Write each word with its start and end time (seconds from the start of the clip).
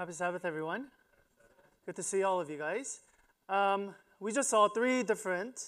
Happy 0.00 0.14
Sabbath, 0.14 0.46
everyone. 0.46 0.86
Good 1.84 1.94
to 1.96 2.02
see 2.02 2.22
all 2.22 2.40
of 2.40 2.48
you 2.48 2.56
guys. 2.56 3.00
Um, 3.50 3.94
we 4.18 4.32
just 4.32 4.48
saw 4.48 4.66
three 4.66 5.02
different 5.02 5.60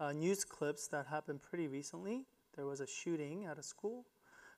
uh, 0.00 0.10
news 0.10 0.42
clips 0.42 0.88
that 0.88 1.04
happened 1.04 1.42
pretty 1.42 1.66
recently. 1.66 2.24
There 2.56 2.64
was 2.64 2.80
a 2.80 2.86
shooting 2.86 3.44
at 3.44 3.58
a 3.58 3.62
school. 3.62 4.06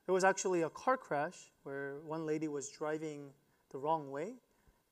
There 0.07 0.13
was 0.13 0.23
actually 0.23 0.63
a 0.63 0.71
car 0.71 0.97
crash 0.97 1.51
where 1.65 1.97
one 2.07 2.25
lady 2.25 2.47
was 2.47 2.69
driving 2.69 3.31
the 3.73 3.79
wrong 3.79 4.13
way, 4.13 4.35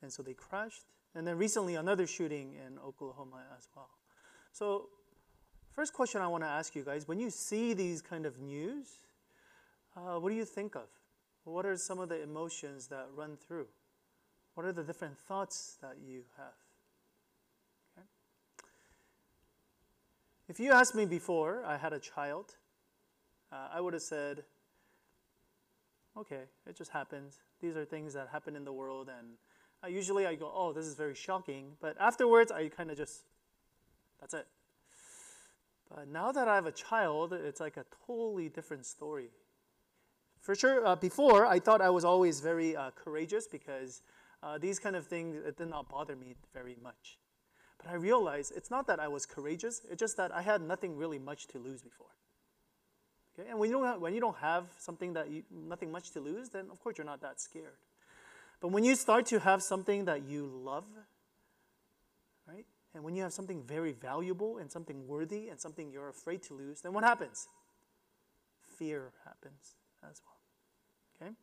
and 0.03 0.13
so 0.13 0.21
they 0.21 0.35
crashed. 0.35 0.83
And 1.15 1.25
then 1.25 1.39
recently, 1.39 1.77
another 1.77 2.05
shooting 2.05 2.55
in 2.55 2.77
Oklahoma 2.81 3.45
as 3.57 3.69
well. 3.77 3.91
So, 4.51 4.89
first 5.71 5.93
question 5.93 6.21
I 6.21 6.27
want 6.27 6.43
to 6.43 6.51
ask 6.51 6.75
you 6.75 6.83
guys 6.83 7.07
when 7.07 7.21
you 7.21 7.31
see 7.31 7.73
these 7.73 8.03
kind 8.03 8.27
of 8.27 8.41
news, 8.41 8.99
uh, 9.97 10.19
what 10.19 10.31
do 10.31 10.35
you 10.35 10.45
think 10.45 10.75
of? 10.75 10.89
What 11.45 11.65
are 11.65 11.77
some 11.77 12.01
of 12.01 12.09
the 12.09 12.21
emotions 12.21 12.89
that 12.89 13.07
run 13.15 13.37
through? 13.37 13.69
What 14.55 14.65
are 14.67 14.73
the 14.73 14.85
different 14.85 15.19
thoughts 15.19 15.79
that 15.83 15.97
you 16.07 16.23
have? 16.37 16.55
Okay. 17.99 18.07
If 20.49 20.61
you 20.61 20.73
asked 20.73 20.95
me 20.95 21.05
before 21.05 21.65
I 21.65 21.77
had 21.77 21.93
a 21.93 21.99
child, 21.99 22.55
uh, 23.53 23.69
I 23.73 23.81
would 23.81 23.95
have 23.95 24.03
said, 24.03 24.45
okay, 26.17 26.43
it 26.67 26.77
just 26.77 26.93
happens. 26.93 27.41
These 27.61 27.77
are 27.77 27.85
things 27.85 28.15
that 28.15 28.29
happen 28.31 28.55
in 28.55 28.65
the 28.65 28.73
world, 28.73 29.09
and 29.09 29.29
uh, 29.83 29.89
usually 29.89 30.27
I 30.27 30.37
go, 30.37 30.53
oh, 30.55 30.73
this 30.73 30.87
is 30.87 30.95
very 30.95 31.15
shocking. 31.15 31.73
But 31.81 31.97
afterwards, 32.01 32.53
I 32.53 32.69
kind 32.69 32.91
of 32.91 32.97
just, 32.97 33.25
that's 34.21 34.35
it. 34.35 34.47
But 35.93 36.09
now 36.09 36.31
that 36.33 36.47
I 36.49 36.55
have 36.55 36.67
a 36.67 36.73
child, 36.73 37.33
it's 37.33 37.61
like 37.61 37.77
a 37.77 37.85
totally 38.07 38.49
different 38.49 38.87
story. 38.87 39.31
For 40.41 40.55
sure, 40.55 40.87
uh, 40.87 40.95
before 40.95 41.47
I 41.47 41.59
thought 41.59 41.81
I 41.81 41.91
was 41.91 42.05
always 42.05 42.41
very 42.41 42.77
uh, 42.77 42.91
courageous 42.95 43.47
because 43.47 44.03
uh, 44.45 44.59
these 44.59 44.79
kind 44.79 44.95
of 44.95 45.07
things 45.07 45.37
it 45.45 45.57
did 45.57 45.71
not 45.71 45.89
bother 45.89 46.15
me 46.15 46.35
very 46.53 46.77
much. 46.83 47.19
But 47.79 47.91
I 47.91 47.95
realized 47.95 48.53
it's 48.55 48.71
not 48.71 48.87
that 48.87 49.01
I 49.01 49.09
was 49.09 49.27
courageous; 49.27 49.81
it's 49.91 49.99
just 49.99 50.17
that 50.19 50.33
I 50.33 50.43
had 50.43 50.61
nothing 50.61 50.97
really 50.97 51.19
much 51.19 51.47
to 51.49 51.59
lose 51.59 51.83
before. 51.83 52.09
Okay, 53.39 53.49
and 53.49 53.59
when 53.59 53.71
you 53.71 53.77
don't 53.77 53.87
have, 53.87 54.01
when 54.01 54.15
you 54.15 54.21
don't 54.21 54.37
have 54.37 54.67
something 54.79 55.15
that 55.15 55.31
you 55.31 55.43
nothing 55.51 55.91
much 55.91 56.11
to 56.13 56.21
lose, 56.21 56.51
then 56.51 56.67
of 56.71 56.81
course 56.81 56.99
you're 56.99 57.07
not 57.07 57.23
that 57.23 57.41
scared. 57.41 57.79
But 58.61 58.69
when 58.69 58.85
you 58.85 58.95
start 58.95 59.27
to 59.27 59.41
have 59.41 59.63
something 59.63 60.05
that 60.05 60.23
you 60.29 60.47
love, 60.47 60.85
right, 62.47 62.67
and 62.95 63.03
when 63.03 63.17
you 63.17 63.23
have 63.23 63.33
something 63.33 63.63
very 63.63 63.93
valuable 63.93 64.59
and 64.59 64.71
something 64.71 65.09
worthy 65.09 65.49
and 65.49 65.61
something 65.61 65.91
you're 65.91 66.09
afraid 66.09 66.43
to 66.45 66.55
lose, 66.55 66.83
then 66.83 66.93
what 66.93 67.03
happens? 67.03 67.49
Fear 68.79 69.13
happens 69.25 69.75
as 70.09 70.23
well. 70.25 71.29
Okay? 71.29 71.35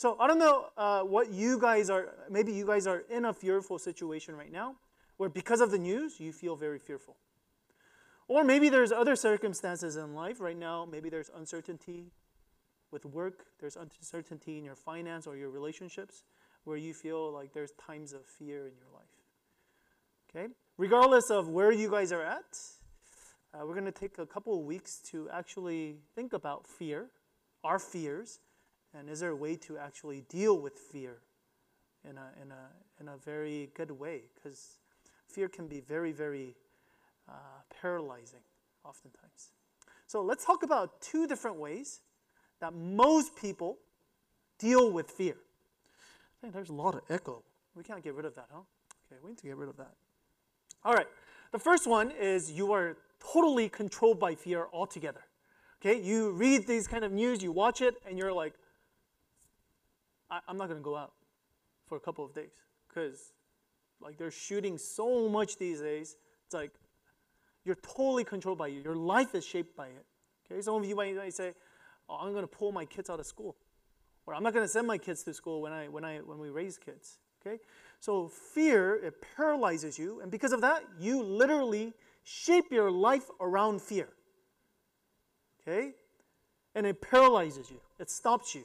So 0.00 0.16
I 0.18 0.28
don't 0.28 0.38
know 0.38 0.68
uh, 0.78 1.02
what 1.02 1.30
you 1.30 1.58
guys 1.60 1.90
are, 1.90 2.14
maybe 2.30 2.52
you 2.52 2.66
guys 2.66 2.86
are 2.86 3.02
in 3.10 3.26
a 3.26 3.34
fearful 3.34 3.78
situation 3.78 4.34
right 4.34 4.50
now 4.50 4.76
where 5.18 5.28
because 5.28 5.60
of 5.60 5.70
the 5.70 5.78
news, 5.78 6.18
you 6.18 6.32
feel 6.32 6.56
very 6.56 6.78
fearful. 6.78 7.18
Or 8.26 8.42
maybe 8.42 8.70
there's 8.70 8.92
other 8.92 9.14
circumstances 9.14 9.96
in 9.96 10.14
life 10.14 10.40
right 10.40 10.56
now. 10.56 10.88
Maybe 10.90 11.10
there's 11.10 11.30
uncertainty 11.36 12.12
with 12.90 13.04
work, 13.04 13.44
there's 13.60 13.76
uncertainty 13.76 14.56
in 14.56 14.64
your 14.64 14.74
finance 14.74 15.26
or 15.26 15.36
your 15.36 15.50
relationships 15.50 16.24
where 16.64 16.78
you 16.78 16.94
feel 16.94 17.30
like 17.30 17.52
there's 17.52 17.72
times 17.72 18.14
of 18.14 18.24
fear 18.24 18.68
in 18.68 18.72
your 18.78 18.88
life. 18.94 19.04
Okay? 20.30 20.50
Regardless 20.78 21.28
of 21.28 21.50
where 21.50 21.72
you 21.72 21.90
guys 21.90 22.10
are 22.10 22.22
at, 22.22 22.58
uh, 23.52 23.66
we're 23.66 23.74
going 23.74 23.84
to 23.84 23.92
take 23.92 24.16
a 24.16 24.24
couple 24.24 24.58
of 24.58 24.64
weeks 24.64 24.96
to 25.10 25.28
actually 25.28 25.96
think 26.14 26.32
about 26.32 26.66
fear, 26.66 27.08
our 27.62 27.78
fears, 27.78 28.38
and 28.98 29.08
is 29.08 29.20
there 29.20 29.30
a 29.30 29.36
way 29.36 29.56
to 29.56 29.78
actually 29.78 30.22
deal 30.28 30.58
with 30.58 30.74
fear 30.74 31.18
in 32.08 32.16
a, 32.16 32.30
in 32.42 32.50
a, 32.50 33.00
in 33.00 33.08
a 33.08 33.16
very 33.16 33.70
good 33.74 33.90
way? 33.90 34.22
Because 34.34 34.78
fear 35.28 35.48
can 35.48 35.66
be 35.68 35.80
very, 35.80 36.12
very 36.12 36.56
uh, 37.28 37.32
paralyzing 37.80 38.40
oftentimes. 38.84 39.52
So 40.06 40.22
let's 40.22 40.44
talk 40.44 40.62
about 40.62 41.00
two 41.00 41.26
different 41.26 41.56
ways 41.56 42.00
that 42.60 42.74
most 42.74 43.36
people 43.36 43.78
deal 44.58 44.90
with 44.90 45.10
fear. 45.10 45.36
Hey, 46.42 46.50
there's 46.50 46.68
a 46.68 46.74
lot 46.74 46.94
of 46.94 47.02
echo. 47.08 47.42
We 47.74 47.84
can't 47.84 48.02
get 48.02 48.14
rid 48.14 48.26
of 48.26 48.34
that, 48.34 48.48
huh? 48.52 48.60
Okay, 49.06 49.20
we 49.22 49.30
need 49.30 49.38
to 49.38 49.46
get 49.46 49.56
rid 49.56 49.68
of 49.68 49.76
that. 49.76 49.92
All 50.84 50.94
right. 50.94 51.06
The 51.52 51.58
first 51.58 51.86
one 51.86 52.10
is 52.10 52.50
you 52.50 52.72
are 52.72 52.96
totally 53.32 53.68
controlled 53.68 54.18
by 54.18 54.34
fear 54.34 54.66
altogether. 54.72 55.22
Okay, 55.80 56.00
you 56.00 56.32
read 56.32 56.66
these 56.66 56.86
kind 56.86 57.04
of 57.04 57.12
news, 57.12 57.42
you 57.42 57.52
watch 57.52 57.80
it, 57.80 57.94
and 58.06 58.18
you're 58.18 58.32
like, 58.32 58.54
I, 60.30 60.40
am 60.48 60.56
not 60.56 60.68
going 60.68 60.78
to 60.78 60.84
go 60.84 60.96
out 60.96 61.12
for 61.86 61.96
a 61.96 62.00
couple 62.00 62.24
of 62.24 62.34
days 62.34 62.52
because 62.88 63.32
like 64.00 64.16
they're 64.16 64.30
shooting 64.30 64.78
so 64.78 65.28
much 65.28 65.58
these 65.58 65.80
days. 65.80 66.16
It's 66.46 66.54
like 66.54 66.72
you're 67.64 67.76
totally 67.76 68.24
controlled 68.24 68.58
by 68.58 68.68
you. 68.68 68.80
Your 68.80 68.96
life 68.96 69.34
is 69.34 69.44
shaped 69.44 69.76
by 69.76 69.88
it. 69.88 70.06
Okay, 70.50 70.60
some 70.62 70.74
of 70.74 70.84
you 70.84 70.96
might, 70.96 71.16
might 71.16 71.34
say, 71.34 71.52
oh, 72.08 72.16
"I'm 72.20 72.32
going 72.32 72.42
to 72.42 72.48
pull 72.48 72.72
my 72.72 72.84
kids 72.84 73.10
out 73.10 73.20
of 73.20 73.26
school," 73.26 73.56
or 74.26 74.34
"I'm 74.34 74.42
not 74.42 74.52
going 74.52 74.64
to 74.64 74.68
send 74.68 74.86
my 74.86 74.98
kids 74.98 75.22
to 75.24 75.34
school 75.34 75.60
when 75.62 75.72
I 75.72 75.88
when 75.88 76.04
I 76.04 76.18
when 76.18 76.38
we 76.38 76.50
raise 76.50 76.78
kids." 76.78 77.18
Okay, 77.44 77.58
so 78.00 78.28
fear 78.28 78.94
it 78.94 79.14
paralyzes 79.36 79.98
you, 79.98 80.20
and 80.20 80.30
because 80.30 80.52
of 80.52 80.60
that, 80.62 80.84
you 80.98 81.22
literally 81.22 81.92
shape 82.22 82.70
your 82.70 82.90
life 82.90 83.30
around 83.40 83.80
fear. 83.80 84.08
Okay, 85.60 85.92
and 86.74 86.86
it 86.86 87.00
paralyzes 87.00 87.70
you. 87.70 87.80
It 87.98 88.10
stops 88.10 88.54
you 88.54 88.64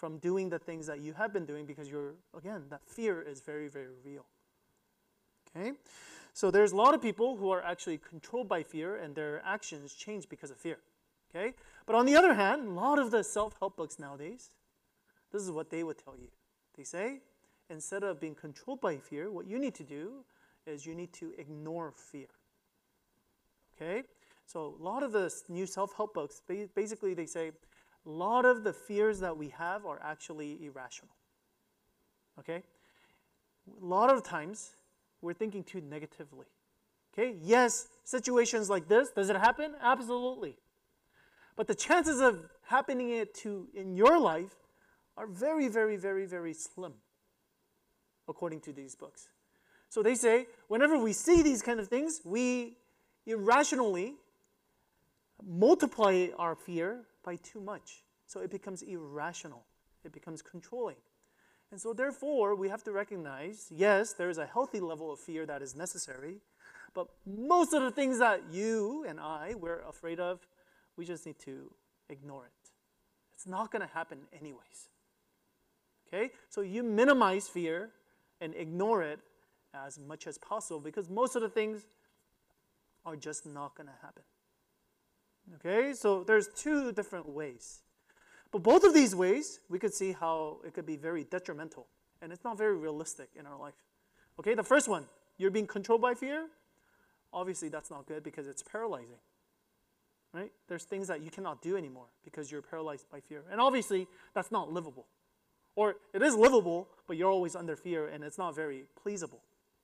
from 0.00 0.16
doing 0.16 0.48
the 0.48 0.58
things 0.58 0.86
that 0.86 1.02
you 1.02 1.12
have 1.12 1.30
been 1.30 1.44
doing 1.44 1.66
because 1.66 1.90
you're, 1.90 2.14
again, 2.34 2.62
that 2.70 2.80
fear 2.86 3.20
is 3.20 3.42
very, 3.42 3.68
very 3.68 3.94
real. 4.02 4.24
Okay? 5.54 5.72
So 6.32 6.50
there's 6.50 6.72
a 6.72 6.76
lot 6.76 6.94
of 6.94 7.02
people 7.02 7.36
who 7.36 7.50
are 7.50 7.62
actually 7.62 7.98
controlled 7.98 8.48
by 8.48 8.62
fear 8.62 8.96
and 8.96 9.14
their 9.14 9.42
actions 9.44 9.92
change 9.92 10.26
because 10.30 10.50
of 10.50 10.56
fear. 10.56 10.78
Okay? 11.28 11.52
But 11.84 11.96
on 11.96 12.06
the 12.06 12.16
other 12.16 12.32
hand, 12.32 12.66
a 12.66 12.70
lot 12.70 12.98
of 12.98 13.10
the 13.10 13.22
self 13.22 13.54
help 13.58 13.76
books 13.76 13.98
nowadays, 13.98 14.54
this 15.32 15.42
is 15.42 15.50
what 15.50 15.68
they 15.68 15.84
would 15.84 15.98
tell 16.02 16.16
you. 16.16 16.28
They 16.78 16.84
say, 16.84 17.20
instead 17.68 18.02
of 18.02 18.18
being 18.18 18.34
controlled 18.34 18.80
by 18.80 18.96
fear, 18.96 19.30
what 19.30 19.46
you 19.46 19.58
need 19.58 19.74
to 19.74 19.84
do 19.84 20.24
is 20.66 20.86
you 20.86 20.94
need 20.94 21.12
to 21.14 21.34
ignore 21.36 21.92
fear. 21.94 22.28
Okay? 23.76 24.04
So 24.46 24.76
a 24.80 24.82
lot 24.82 25.02
of 25.02 25.12
the 25.12 25.30
new 25.50 25.66
self 25.66 25.94
help 25.94 26.14
books, 26.14 26.40
basically, 26.74 27.12
they 27.12 27.26
say, 27.26 27.52
a 28.10 28.12
lot 28.12 28.44
of 28.44 28.64
the 28.64 28.72
fears 28.72 29.20
that 29.20 29.36
we 29.36 29.50
have 29.50 29.86
are 29.86 30.00
actually 30.02 30.58
irrational. 30.64 31.14
Okay? 32.40 32.62
A 33.80 33.84
lot 33.84 34.12
of 34.12 34.24
times 34.24 34.70
we're 35.22 35.32
thinking 35.32 35.62
too 35.62 35.80
negatively. 35.80 36.46
Okay? 37.12 37.36
Yes, 37.40 37.86
situations 38.02 38.68
like 38.68 38.88
this, 38.88 39.10
does 39.10 39.30
it 39.30 39.36
happen? 39.36 39.74
Absolutely. 39.80 40.56
But 41.54 41.68
the 41.68 41.74
chances 41.74 42.20
of 42.20 42.48
happening 42.66 43.10
it 43.10 43.32
to 43.42 43.68
in 43.74 43.94
your 43.94 44.18
life 44.18 44.56
are 45.16 45.28
very, 45.28 45.68
very, 45.68 45.96
very, 45.96 46.26
very 46.26 46.54
slim, 46.54 46.94
according 48.28 48.60
to 48.62 48.72
these 48.72 48.96
books. 48.96 49.28
So 49.88 50.02
they 50.02 50.16
say 50.16 50.46
whenever 50.66 50.98
we 50.98 51.12
see 51.12 51.42
these 51.42 51.62
kind 51.62 51.78
of 51.78 51.86
things, 51.88 52.22
we 52.24 52.76
irrationally 53.26 54.14
multiply 55.46 56.28
our 56.38 56.56
fear 56.56 57.04
by 57.24 57.36
too 57.36 57.60
much. 57.60 58.04
So 58.26 58.40
it 58.40 58.50
becomes 58.50 58.82
irrational, 58.82 59.64
it 60.04 60.12
becomes 60.12 60.42
controlling. 60.42 60.96
And 61.70 61.80
so, 61.80 61.92
therefore, 61.92 62.56
we 62.56 62.68
have 62.68 62.82
to 62.84 62.92
recognize 62.92 63.68
yes, 63.70 64.12
there 64.12 64.28
is 64.28 64.38
a 64.38 64.46
healthy 64.46 64.80
level 64.80 65.12
of 65.12 65.20
fear 65.20 65.46
that 65.46 65.62
is 65.62 65.76
necessary, 65.76 66.38
but 66.94 67.08
most 67.24 67.72
of 67.72 67.82
the 67.82 67.92
things 67.92 68.18
that 68.18 68.42
you 68.50 69.04
and 69.08 69.20
I 69.20 69.54
were 69.54 69.84
afraid 69.88 70.18
of, 70.18 70.40
we 70.96 71.04
just 71.04 71.26
need 71.26 71.38
to 71.40 71.72
ignore 72.08 72.46
it. 72.46 72.70
It's 73.32 73.46
not 73.46 73.70
going 73.70 73.86
to 73.86 73.94
happen 73.94 74.18
anyways. 74.32 74.88
Okay? 76.08 76.32
So, 76.48 76.60
you 76.60 76.82
minimize 76.82 77.46
fear 77.46 77.90
and 78.40 78.52
ignore 78.56 79.02
it 79.04 79.20
as 79.72 79.96
much 79.96 80.26
as 80.26 80.38
possible 80.38 80.80
because 80.80 81.08
most 81.08 81.36
of 81.36 81.42
the 81.42 81.48
things 81.48 81.82
are 83.06 83.14
just 83.14 83.46
not 83.46 83.76
going 83.76 83.86
to 83.86 83.94
happen. 84.02 84.24
Okay, 85.56 85.94
so 85.94 86.22
there's 86.22 86.48
two 86.48 86.92
different 86.92 87.28
ways. 87.28 87.80
But 88.52 88.62
both 88.62 88.84
of 88.84 88.94
these 88.94 89.14
ways, 89.14 89.60
we 89.68 89.78
could 89.78 89.94
see 89.94 90.12
how 90.12 90.58
it 90.64 90.74
could 90.74 90.86
be 90.86 90.96
very 90.96 91.24
detrimental. 91.24 91.86
And 92.22 92.32
it's 92.32 92.44
not 92.44 92.58
very 92.58 92.76
realistic 92.76 93.30
in 93.36 93.46
our 93.46 93.58
life. 93.58 93.74
Okay, 94.38 94.54
the 94.54 94.64
first 94.64 94.88
one, 94.88 95.06
you're 95.38 95.50
being 95.50 95.66
controlled 95.66 96.02
by 96.02 96.14
fear. 96.14 96.46
Obviously, 97.32 97.68
that's 97.68 97.90
not 97.90 98.06
good 98.06 98.22
because 98.22 98.46
it's 98.46 98.62
paralyzing. 98.62 99.18
Right? 100.32 100.52
There's 100.68 100.84
things 100.84 101.08
that 101.08 101.22
you 101.22 101.30
cannot 101.30 101.62
do 101.62 101.76
anymore 101.76 102.06
because 102.24 102.52
you're 102.52 102.62
paralyzed 102.62 103.06
by 103.10 103.20
fear. 103.20 103.42
And 103.50 103.60
obviously, 103.60 104.06
that's 104.34 104.52
not 104.52 104.72
livable. 104.72 105.06
Or 105.76 105.96
it 106.12 106.22
is 106.22 106.34
livable, 106.34 106.88
but 107.06 107.16
you're 107.16 107.30
always 107.30 107.56
under 107.56 107.76
fear 107.76 108.06
and 108.06 108.22
it's 108.22 108.38
not 108.38 108.54
very 108.54 108.84
pleasable. 109.04 109.40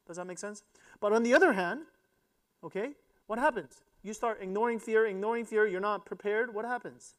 Does 0.06 0.16
that 0.16 0.26
make 0.26 0.38
sense? 0.38 0.62
But 1.00 1.12
on 1.12 1.22
the 1.22 1.34
other 1.34 1.52
hand, 1.52 1.82
okay, 2.62 2.90
what 3.26 3.38
happens? 3.38 3.82
You 4.06 4.14
start 4.14 4.38
ignoring 4.40 4.78
fear, 4.78 5.06
ignoring 5.06 5.44
fear, 5.44 5.66
you're 5.66 5.80
not 5.80 6.06
prepared, 6.06 6.54
what 6.54 6.64
happens? 6.64 7.16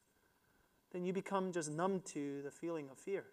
Then 0.94 1.04
you 1.04 1.12
become 1.12 1.51
just 1.51 1.69
numb 1.69 2.01
to 2.13 2.42
the 2.44 2.51
feeling 2.51 2.88
of 2.89 2.98
fear. 2.98 3.25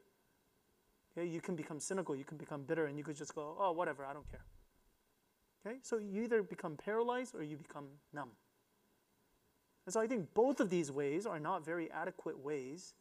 Okay, 1.16 1.28
you 1.28 1.40
can 1.40 1.54
become 1.54 1.78
cynical, 1.78 2.16
you 2.16 2.24
can 2.24 2.36
become 2.36 2.64
bitter, 2.64 2.86
and 2.86 2.98
you 2.98 3.04
could 3.04 3.16
just 3.16 3.32
go, 3.32 3.56
oh, 3.58 3.70
whatever, 3.70 4.04
I 4.04 4.12
don't 4.12 4.28
care. 4.28 4.44
Okay, 5.64 5.78
so 5.82 5.98
you 5.98 6.22
either 6.22 6.42
become 6.42 6.76
paralyzed 6.76 7.34
or 7.34 7.44
you 7.44 7.56
become 7.56 7.86
numb. 8.12 8.30
And 9.86 9.92
so 9.92 10.00
I 10.00 10.08
think 10.08 10.34
both 10.34 10.58
of 10.58 10.68
these 10.68 10.90
ways 10.90 11.24
are 11.24 11.38
not 11.38 11.64
very 11.64 11.88
adequate 11.92 12.42
ways 12.42 12.94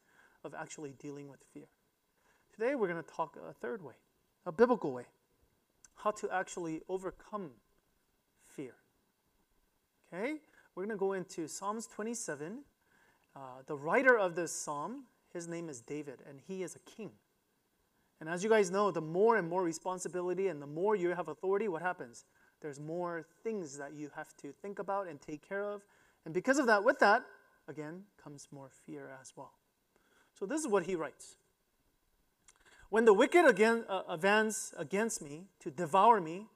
of 0.44 0.54
actually 0.54 0.94
dealing 1.00 1.30
with 1.30 1.40
fear. 1.52 1.68
Today 2.54 2.76
we're 2.76 2.88
going 2.88 3.04
to 3.04 3.10
talk 3.10 3.38
a 3.38 3.54
third 3.54 3.84
way, 3.84 3.96
a 4.46 4.52
biblical 4.52 4.92
way, 4.92 5.06
how 5.96 6.12
to 6.12 6.30
actually 6.32 6.82
overcome 6.88 7.52
fear. 8.46 8.76
Okay, 10.14 10.36
we're 10.76 10.84
going 10.84 10.96
to 10.96 11.00
go 11.00 11.14
into 11.14 11.48
Psalms 11.48 11.88
27. 11.88 12.60
Uh, 13.36 13.40
the 13.66 13.76
writer 13.76 14.16
of 14.16 14.36
this 14.36 14.52
psalm, 14.52 15.06
his 15.34 15.48
name 15.48 15.70
is 15.70 15.82
David, 15.82 16.20
and 16.30 16.40
he 16.48 16.62
is 16.62 16.76
a 16.76 16.80
king. 16.80 17.10
And 18.20 18.30
as 18.30 18.44
you 18.44 18.50
guys 18.50 18.70
know, 18.70 18.92
the 18.92 19.02
more 19.02 19.38
and 19.38 19.50
more 19.50 19.64
responsibility 19.64 20.50
and 20.50 20.62
the 20.62 20.68
more 20.68 20.96
you 20.96 21.16
have 21.16 21.30
authority, 21.30 21.68
what 21.68 21.82
happens? 21.82 22.26
There's 22.62 22.80
more 22.80 23.26
things 23.44 23.76
that 23.80 23.94
you 23.96 24.12
have 24.16 24.38
to 24.38 24.52
think 24.52 24.78
about 24.78 25.08
and 25.08 25.20
take 25.20 25.48
care 25.48 25.64
of. 25.64 25.82
And 26.26 26.34
because 26.34 26.60
of 26.60 26.68
that, 26.68 26.84
with 26.84 27.00
that, 27.00 27.24
again, 27.68 28.04
comes 28.24 28.48
more 28.52 28.70
fear 28.86 29.10
as 29.20 29.34
well. 29.36 29.54
So 30.38 30.46
this 30.46 30.62
is 30.62 30.68
what 30.68 30.84
he 30.84 30.96
writes. 30.96 31.38
When 32.90 33.06
the 33.06 33.16
wicked 33.16 33.48
again 33.48 33.84
uh, 33.90 34.04
advance 34.08 34.76
against 34.78 35.24
me 35.24 35.46
to 35.62 35.72
devour 35.72 36.22
me, 36.22 36.50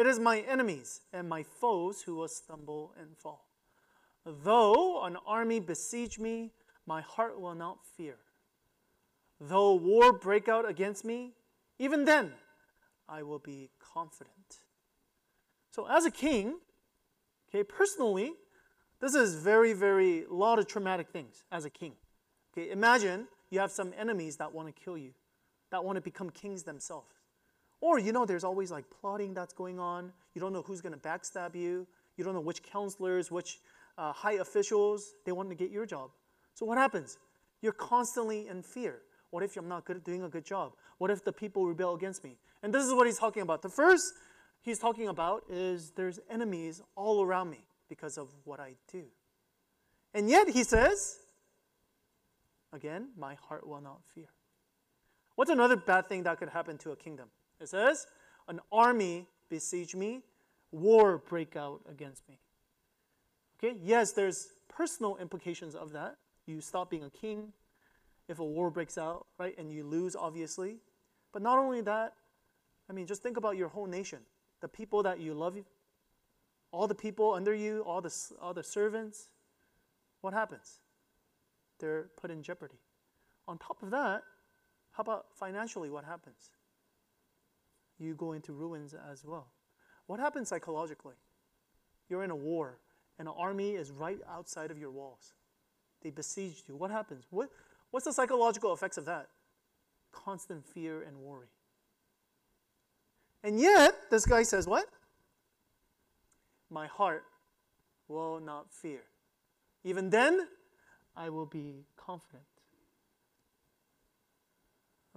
it 0.00 0.06
is 0.06 0.18
my 0.18 0.38
enemies 0.48 1.02
and 1.12 1.28
my 1.28 1.42
foes 1.42 2.00
who 2.00 2.14
will 2.14 2.28
stumble 2.28 2.94
and 2.98 3.18
fall. 3.18 3.50
Though 4.24 5.04
an 5.04 5.18
army 5.26 5.60
besiege 5.60 6.18
me, 6.18 6.52
my 6.86 7.02
heart 7.02 7.38
will 7.38 7.54
not 7.54 7.80
fear. 7.98 8.16
Though 9.38 9.74
war 9.74 10.14
break 10.14 10.48
out 10.48 10.66
against 10.66 11.04
me, 11.04 11.34
even 11.78 12.06
then 12.06 12.32
I 13.06 13.22
will 13.22 13.40
be 13.40 13.68
confident. 13.78 14.60
So, 15.70 15.86
as 15.86 16.06
a 16.06 16.10
king, 16.10 16.60
okay, 17.48 17.62
personally, 17.62 18.32
this 19.02 19.14
is 19.14 19.34
very, 19.34 19.74
very 19.74 20.24
a 20.24 20.32
lot 20.32 20.58
of 20.58 20.66
traumatic 20.66 21.10
things 21.10 21.44
as 21.52 21.66
a 21.66 21.70
king. 21.70 21.92
Okay, 22.52 22.70
imagine 22.70 23.28
you 23.50 23.60
have 23.60 23.70
some 23.70 23.92
enemies 23.98 24.38
that 24.38 24.54
want 24.54 24.74
to 24.74 24.82
kill 24.82 24.96
you, 24.96 25.12
that 25.70 25.84
want 25.84 25.96
to 25.96 26.00
become 26.00 26.30
kings 26.30 26.62
themselves. 26.62 27.19
Or, 27.80 27.98
you 27.98 28.12
know, 28.12 28.26
there's 28.26 28.44
always 28.44 28.70
like 28.70 28.84
plotting 29.00 29.34
that's 29.34 29.54
going 29.54 29.78
on. 29.78 30.12
You 30.34 30.40
don't 30.40 30.52
know 30.52 30.62
who's 30.62 30.80
going 30.80 30.92
to 30.92 30.98
backstab 30.98 31.54
you. 31.54 31.86
You 32.16 32.24
don't 32.24 32.34
know 32.34 32.40
which 32.40 32.62
counselors, 32.62 33.30
which 33.30 33.58
uh, 33.96 34.12
high 34.12 34.34
officials, 34.34 35.14
they 35.24 35.32
want 35.32 35.48
to 35.48 35.54
get 35.54 35.70
your 35.70 35.86
job. 35.86 36.10
So, 36.54 36.66
what 36.66 36.78
happens? 36.78 37.18
You're 37.62 37.72
constantly 37.72 38.48
in 38.48 38.62
fear. 38.62 39.00
What 39.30 39.42
if 39.42 39.56
I'm 39.56 39.68
not 39.68 39.84
good 39.84 40.02
doing 40.04 40.22
a 40.22 40.28
good 40.28 40.44
job? 40.44 40.72
What 40.98 41.10
if 41.10 41.24
the 41.24 41.32
people 41.32 41.66
rebel 41.66 41.94
against 41.94 42.24
me? 42.24 42.36
And 42.62 42.74
this 42.74 42.84
is 42.84 42.92
what 42.92 43.06
he's 43.06 43.18
talking 43.18 43.42
about. 43.42 43.62
The 43.62 43.68
first 43.68 44.12
he's 44.60 44.78
talking 44.78 45.08
about 45.08 45.44
is 45.48 45.92
there's 45.96 46.18
enemies 46.28 46.82
all 46.96 47.22
around 47.22 47.50
me 47.50 47.64
because 47.88 48.18
of 48.18 48.28
what 48.44 48.60
I 48.60 48.74
do. 48.90 49.04
And 50.12 50.28
yet, 50.28 50.48
he 50.48 50.64
says, 50.64 51.18
again, 52.72 53.10
my 53.16 53.34
heart 53.34 53.66
will 53.66 53.80
not 53.80 54.00
fear. 54.14 54.28
What's 55.36 55.50
another 55.50 55.76
bad 55.76 56.08
thing 56.08 56.24
that 56.24 56.38
could 56.38 56.50
happen 56.50 56.76
to 56.78 56.90
a 56.90 56.96
kingdom? 56.96 57.28
It 57.60 57.68
says, 57.68 58.06
an 58.48 58.60
army 58.72 59.26
besiege 59.48 59.94
me, 59.94 60.22
war 60.72 61.18
break 61.18 61.56
out 61.56 61.80
against 61.88 62.28
me. 62.28 62.38
Okay, 63.58 63.76
yes, 63.82 64.12
there's 64.12 64.48
personal 64.68 65.16
implications 65.18 65.74
of 65.74 65.92
that. 65.92 66.16
You 66.46 66.60
stop 66.60 66.90
being 66.90 67.04
a 67.04 67.10
king 67.10 67.52
if 68.28 68.38
a 68.38 68.44
war 68.44 68.70
breaks 68.70 68.96
out, 68.96 69.26
right? 69.38 69.56
And 69.58 69.72
you 69.72 69.84
lose, 69.84 70.16
obviously. 70.16 70.78
But 71.32 71.42
not 71.42 71.58
only 71.58 71.80
that, 71.82 72.14
I 72.88 72.92
mean, 72.92 73.06
just 73.06 73.22
think 73.22 73.36
about 73.36 73.56
your 73.56 73.68
whole 73.68 73.86
nation 73.86 74.20
the 74.60 74.68
people 74.68 75.02
that 75.02 75.20
you 75.20 75.32
love, 75.32 75.56
all 76.70 76.86
the 76.86 76.94
people 76.94 77.32
under 77.32 77.54
you, 77.54 77.80
all 77.86 78.02
the, 78.02 78.14
all 78.42 78.52
the 78.52 78.62
servants, 78.62 79.28
what 80.20 80.34
happens? 80.34 80.80
They're 81.78 82.10
put 82.20 82.30
in 82.30 82.42
jeopardy. 82.42 82.78
On 83.48 83.56
top 83.56 83.82
of 83.82 83.90
that, 83.90 84.22
how 84.92 85.00
about 85.00 85.26
financially? 85.34 85.88
What 85.88 86.04
happens? 86.04 86.50
You 88.00 88.14
go 88.14 88.32
into 88.32 88.52
ruins 88.52 88.94
as 89.12 89.24
well. 89.24 89.48
What 90.06 90.18
happens 90.18 90.48
psychologically? 90.48 91.14
You're 92.08 92.24
in 92.24 92.30
a 92.30 92.36
war, 92.36 92.78
and 93.18 93.28
an 93.28 93.34
army 93.36 93.72
is 93.72 93.90
right 93.90 94.18
outside 94.28 94.70
of 94.70 94.78
your 94.78 94.90
walls. 94.90 95.34
They 96.02 96.10
besieged 96.10 96.68
you. 96.68 96.76
What 96.76 96.90
happens? 96.90 97.26
What, 97.30 97.50
what's 97.90 98.06
the 98.06 98.12
psychological 98.12 98.72
effects 98.72 98.96
of 98.96 99.04
that? 99.04 99.28
Constant 100.12 100.66
fear 100.66 101.02
and 101.02 101.18
worry. 101.18 101.48
And 103.44 103.60
yet, 103.60 103.94
this 104.10 104.24
guy 104.26 104.42
says, 104.42 104.66
What? 104.66 104.86
My 106.70 106.86
heart 106.86 107.24
will 108.08 108.40
not 108.40 108.72
fear. 108.72 109.02
Even 109.84 110.10
then, 110.10 110.48
I 111.16 111.28
will 111.28 111.46
be 111.46 111.84
confident. 111.96 112.44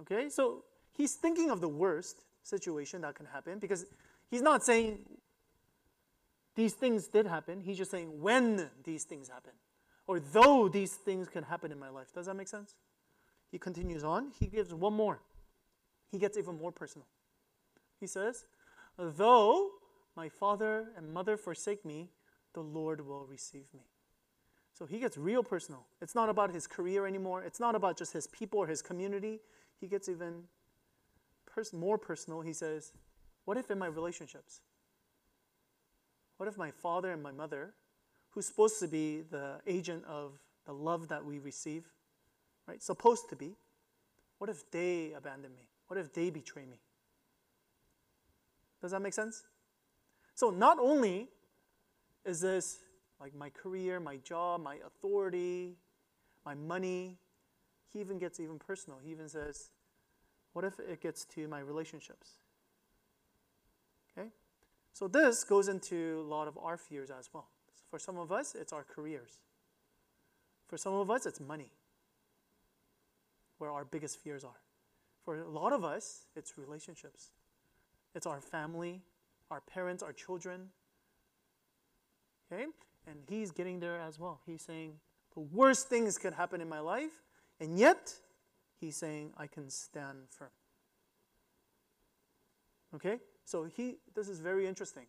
Okay, 0.00 0.28
so 0.28 0.64
he's 0.96 1.14
thinking 1.14 1.50
of 1.50 1.60
the 1.60 1.68
worst 1.68 2.24
situation 2.44 3.00
that 3.00 3.16
can 3.16 3.26
happen 3.26 3.58
because 3.58 3.86
he's 4.30 4.42
not 4.42 4.62
saying 4.62 5.00
these 6.54 6.74
things 6.74 7.08
did 7.08 7.26
happen. 7.26 7.60
He's 7.60 7.76
just 7.76 7.90
saying 7.90 8.20
when 8.20 8.70
these 8.84 9.04
things 9.04 9.28
happen 9.28 9.52
or 10.06 10.20
though 10.20 10.68
these 10.68 10.92
things 10.92 11.28
can 11.28 11.44
happen 11.44 11.72
in 11.72 11.78
my 11.78 11.88
life. 11.88 12.12
Does 12.14 12.26
that 12.26 12.34
make 12.34 12.48
sense? 12.48 12.76
He 13.50 13.58
continues 13.58 14.04
on. 14.04 14.30
He 14.38 14.46
gives 14.46 14.72
one 14.72 14.94
more. 14.94 15.20
He 16.10 16.18
gets 16.18 16.38
even 16.38 16.58
more 16.58 16.70
personal. 16.70 17.06
He 17.98 18.06
says, 18.06 18.44
Though 18.98 19.70
my 20.16 20.28
father 20.28 20.88
and 20.96 21.12
mother 21.12 21.36
forsake 21.36 21.84
me, 21.84 22.10
the 22.52 22.60
Lord 22.60 23.06
will 23.06 23.26
receive 23.26 23.66
me. 23.74 23.82
So 24.72 24.86
he 24.86 24.98
gets 24.98 25.16
real 25.16 25.42
personal. 25.42 25.86
It's 26.00 26.14
not 26.14 26.28
about 26.28 26.52
his 26.52 26.66
career 26.66 27.06
anymore. 27.06 27.42
It's 27.42 27.60
not 27.60 27.74
about 27.74 27.96
just 27.96 28.12
his 28.12 28.26
people 28.26 28.58
or 28.58 28.66
his 28.66 28.82
community. 28.82 29.40
He 29.80 29.86
gets 29.86 30.08
even 30.08 30.44
pers- 31.54 31.72
more 31.72 31.98
personal. 31.98 32.40
He 32.40 32.52
says, 32.52 32.92
What 33.44 33.56
if 33.56 33.70
in 33.70 33.78
my 33.78 33.86
relationships? 33.86 34.60
What 36.36 36.48
if 36.48 36.58
my 36.58 36.70
father 36.70 37.12
and 37.12 37.22
my 37.22 37.30
mother, 37.30 37.74
who's 38.30 38.46
supposed 38.46 38.80
to 38.80 38.88
be 38.88 39.22
the 39.30 39.60
agent 39.66 40.04
of 40.06 40.38
the 40.66 40.72
love 40.72 41.08
that 41.08 41.24
we 41.24 41.38
receive, 41.38 41.84
right? 42.66 42.82
Supposed 42.82 43.28
to 43.30 43.36
be, 43.36 43.54
what 44.38 44.50
if 44.50 44.68
they 44.70 45.12
abandon 45.16 45.54
me? 45.54 45.68
What 45.86 45.98
if 45.98 46.12
they 46.12 46.30
betray 46.30 46.64
me? 46.66 46.80
Does 48.82 48.90
that 48.90 49.00
make 49.00 49.14
sense? 49.14 49.44
So 50.34 50.50
not 50.50 50.78
only 50.80 51.28
is 52.24 52.40
this 52.40 52.78
like 53.20 53.34
my 53.34 53.48
career, 53.50 54.00
my 54.00 54.16
job, 54.16 54.62
my 54.62 54.78
authority, 54.84 55.76
my 56.44 56.54
money, 56.54 57.16
he 57.92 58.00
even 58.00 58.18
gets 58.18 58.40
even 58.40 58.58
personal. 58.58 58.98
He 59.02 59.10
even 59.12 59.28
says, 59.28 59.70
what 60.54 60.64
if 60.64 60.80
it 60.80 61.02
gets 61.02 61.24
to 61.26 61.46
my 61.46 61.58
relationships? 61.58 62.38
Okay? 64.16 64.28
So 64.92 65.06
this 65.06 65.44
goes 65.44 65.68
into 65.68 66.24
a 66.24 66.28
lot 66.28 66.48
of 66.48 66.56
our 66.56 66.78
fears 66.78 67.10
as 67.10 67.28
well. 67.32 67.48
For 67.90 67.98
some 67.98 68.16
of 68.16 68.32
us, 68.32 68.54
it's 68.58 68.72
our 68.72 68.84
careers. 68.84 69.40
For 70.68 70.78
some 70.78 70.94
of 70.94 71.10
us, 71.10 71.26
it's 71.26 71.40
money, 71.40 71.70
where 73.58 73.70
our 73.70 73.84
biggest 73.84 74.18
fears 74.18 74.44
are. 74.44 74.60
For 75.24 75.40
a 75.40 75.48
lot 75.48 75.72
of 75.72 75.84
us, 75.84 76.26
it's 76.34 76.56
relationships. 76.56 77.30
It's 78.14 78.26
our 78.26 78.40
family, 78.40 79.02
our 79.50 79.60
parents, 79.60 80.02
our 80.02 80.12
children. 80.12 80.68
Okay? 82.50 82.66
And 83.06 83.18
he's 83.28 83.50
getting 83.50 83.80
there 83.80 84.00
as 84.00 84.18
well. 84.18 84.40
He's 84.46 84.62
saying, 84.62 84.94
the 85.34 85.40
worst 85.40 85.88
things 85.88 86.16
could 86.16 86.34
happen 86.34 86.60
in 86.60 86.68
my 86.68 86.80
life, 86.80 87.22
and 87.60 87.78
yet 87.78 88.14
he's 88.84 88.96
saying, 88.96 89.32
I 89.36 89.46
can 89.46 89.70
stand 89.70 90.18
firm. 90.30 90.50
Okay? 92.94 93.18
So 93.44 93.64
he 93.64 93.96
this 94.14 94.28
is 94.28 94.40
very 94.40 94.66
interesting. 94.66 95.06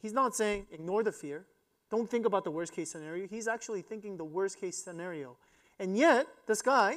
He's 0.00 0.12
not 0.12 0.34
saying 0.34 0.66
ignore 0.70 1.02
the 1.02 1.12
fear. 1.12 1.46
Don't 1.90 2.08
think 2.08 2.26
about 2.26 2.44
the 2.44 2.50
worst 2.50 2.72
case 2.72 2.90
scenario. 2.90 3.26
He's 3.26 3.48
actually 3.48 3.82
thinking 3.82 4.16
the 4.16 4.24
worst 4.24 4.60
case 4.60 4.76
scenario. 4.76 5.36
And 5.80 5.96
yet, 5.96 6.26
this 6.46 6.60
guy, 6.60 6.96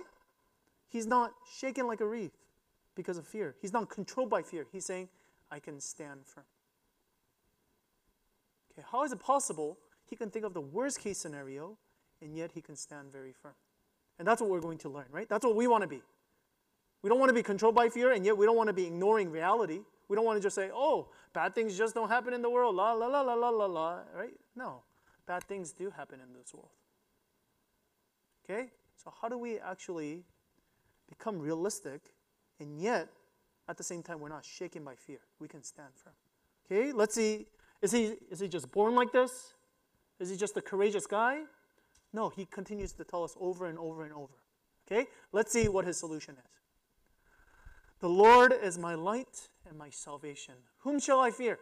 he's 0.89 1.07
not 1.07 1.31
shaken 1.57 1.87
like 1.87 2.01
a 2.01 2.05
reed 2.05 2.31
because 2.95 3.17
of 3.17 3.25
fear. 3.25 3.55
He's 3.61 3.71
not 3.71 3.89
controlled 3.89 4.29
by 4.29 4.41
fear. 4.41 4.65
He's 4.71 4.85
saying, 4.85 5.07
I 5.49 5.59
can 5.59 5.79
stand 5.79 6.25
firm. 6.25 6.43
Okay, 8.73 8.85
how 8.91 9.03
is 9.03 9.11
it 9.11 9.19
possible 9.19 9.77
he 10.05 10.15
can 10.15 10.29
think 10.29 10.43
of 10.43 10.53
the 10.53 10.61
worst 10.61 10.99
case 10.99 11.17
scenario 11.17 11.77
and 12.21 12.35
yet 12.35 12.51
he 12.53 12.61
can 12.61 12.75
stand 12.75 13.11
very 13.11 13.31
firm? 13.31 13.55
And 14.21 14.27
that's 14.27 14.39
what 14.39 14.51
we're 14.51 14.61
going 14.61 14.77
to 14.77 14.89
learn, 14.89 15.07
right? 15.11 15.27
That's 15.27 15.43
what 15.43 15.55
we 15.55 15.65
want 15.65 15.81
to 15.81 15.87
be. 15.87 15.99
We 17.01 17.09
don't 17.09 17.17
want 17.17 17.31
to 17.31 17.33
be 17.33 17.41
controlled 17.41 17.73
by 17.73 17.89
fear, 17.89 18.11
and 18.11 18.23
yet 18.23 18.37
we 18.37 18.45
don't 18.45 18.55
want 18.55 18.67
to 18.67 18.73
be 18.73 18.85
ignoring 18.85 19.31
reality. 19.31 19.79
We 20.09 20.15
don't 20.15 20.25
want 20.25 20.37
to 20.37 20.43
just 20.43 20.55
say, 20.55 20.69
oh, 20.71 21.07
bad 21.33 21.55
things 21.55 21.75
just 21.75 21.95
don't 21.95 22.07
happen 22.07 22.31
in 22.31 22.43
the 22.43 22.49
world, 22.51 22.75
la, 22.75 22.91
la, 22.93 23.07
la, 23.07 23.21
la, 23.21 23.33
la, 23.33 23.49
la, 23.49 23.65
la, 23.65 23.99
right? 24.15 24.35
No, 24.55 24.83
bad 25.25 25.43
things 25.45 25.71
do 25.71 25.89
happen 25.89 26.19
in 26.19 26.37
this 26.37 26.53
world. 26.53 26.69
Okay? 28.45 28.69
So, 28.95 29.11
how 29.19 29.27
do 29.27 29.39
we 29.39 29.57
actually 29.57 30.21
become 31.09 31.39
realistic 31.39 32.01
And 32.59 32.79
yet, 32.79 33.09
at 33.67 33.75
the 33.77 33.83
same 33.83 34.03
time, 34.03 34.19
we're 34.19 34.29
not 34.29 34.45
shaken 34.45 34.83
by 34.83 34.93
fear. 34.93 35.21
We 35.39 35.47
can 35.47 35.63
stand 35.63 35.89
firm. 35.95 36.13
Okay, 36.67 36.91
let's 36.91 37.15
see. 37.15 37.47
Is 37.81 37.91
he, 37.91 38.17
is 38.29 38.39
he 38.39 38.47
just 38.47 38.71
born 38.71 38.93
like 38.93 39.11
this? 39.11 39.55
Is 40.19 40.29
he 40.29 40.37
just 40.37 40.55
a 40.57 40.61
courageous 40.61 41.07
guy? 41.07 41.39
No, 42.13 42.29
he 42.29 42.45
continues 42.45 42.91
to 42.93 43.03
tell 43.03 43.23
us 43.23 43.35
over 43.39 43.65
and 43.65 43.77
over 43.79 44.03
and 44.03 44.13
over. 44.13 44.33
Okay, 44.91 45.07
let's 45.31 45.51
see 45.51 45.67
what 45.67 45.85
his 45.85 45.97
solution 45.97 46.35
is. 46.35 46.51
The 47.99 48.09
Lord 48.09 48.51
is 48.51 48.77
my 48.77 48.95
light 48.95 49.49
and 49.67 49.77
my 49.77 49.89
salvation. 49.89 50.55
Whom 50.79 50.99
shall 50.99 51.19
I 51.19 51.31
fear? 51.31 51.59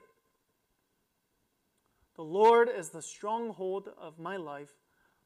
The 2.15 2.23
Lord 2.23 2.69
is 2.69 2.89
the 2.89 3.01
stronghold 3.01 3.89
of 3.99 4.17
my 4.19 4.37
life. 4.37 4.71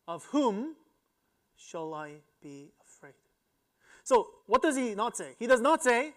Of 0.07 0.25
whom 0.25 0.75
shall 1.55 1.93
I 1.93 2.15
be 2.41 2.71
afraid? 2.81 3.13
So, 4.03 4.27
what 4.47 4.61
does 4.61 4.75
he 4.75 4.95
not 4.95 5.15
say? 5.15 5.35
He 5.39 5.47
does 5.47 5.61
not 5.61 5.81
say, 5.81 6.13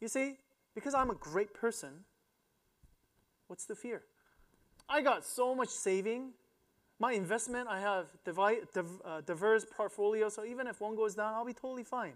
you 0.00 0.08
see, 0.08 0.36
because 0.74 0.94
I'm 0.94 1.10
a 1.10 1.14
great 1.14 1.54
person, 1.54 2.04
what's 3.46 3.64
the 3.64 3.76
fear? 3.76 4.02
I 4.88 5.02
got 5.02 5.24
so 5.24 5.54
much 5.54 5.68
saving. 5.68 6.32
My 7.02 7.14
investment, 7.14 7.66
I 7.68 7.80
have 7.80 8.06
uh, 8.28 9.22
diverse 9.22 9.66
portfolio, 9.68 10.28
so 10.28 10.44
even 10.44 10.68
if 10.68 10.80
one 10.80 10.94
goes 10.94 11.16
down, 11.16 11.34
I'll 11.34 11.44
be 11.44 11.52
totally 11.52 11.82
fine. 11.82 12.12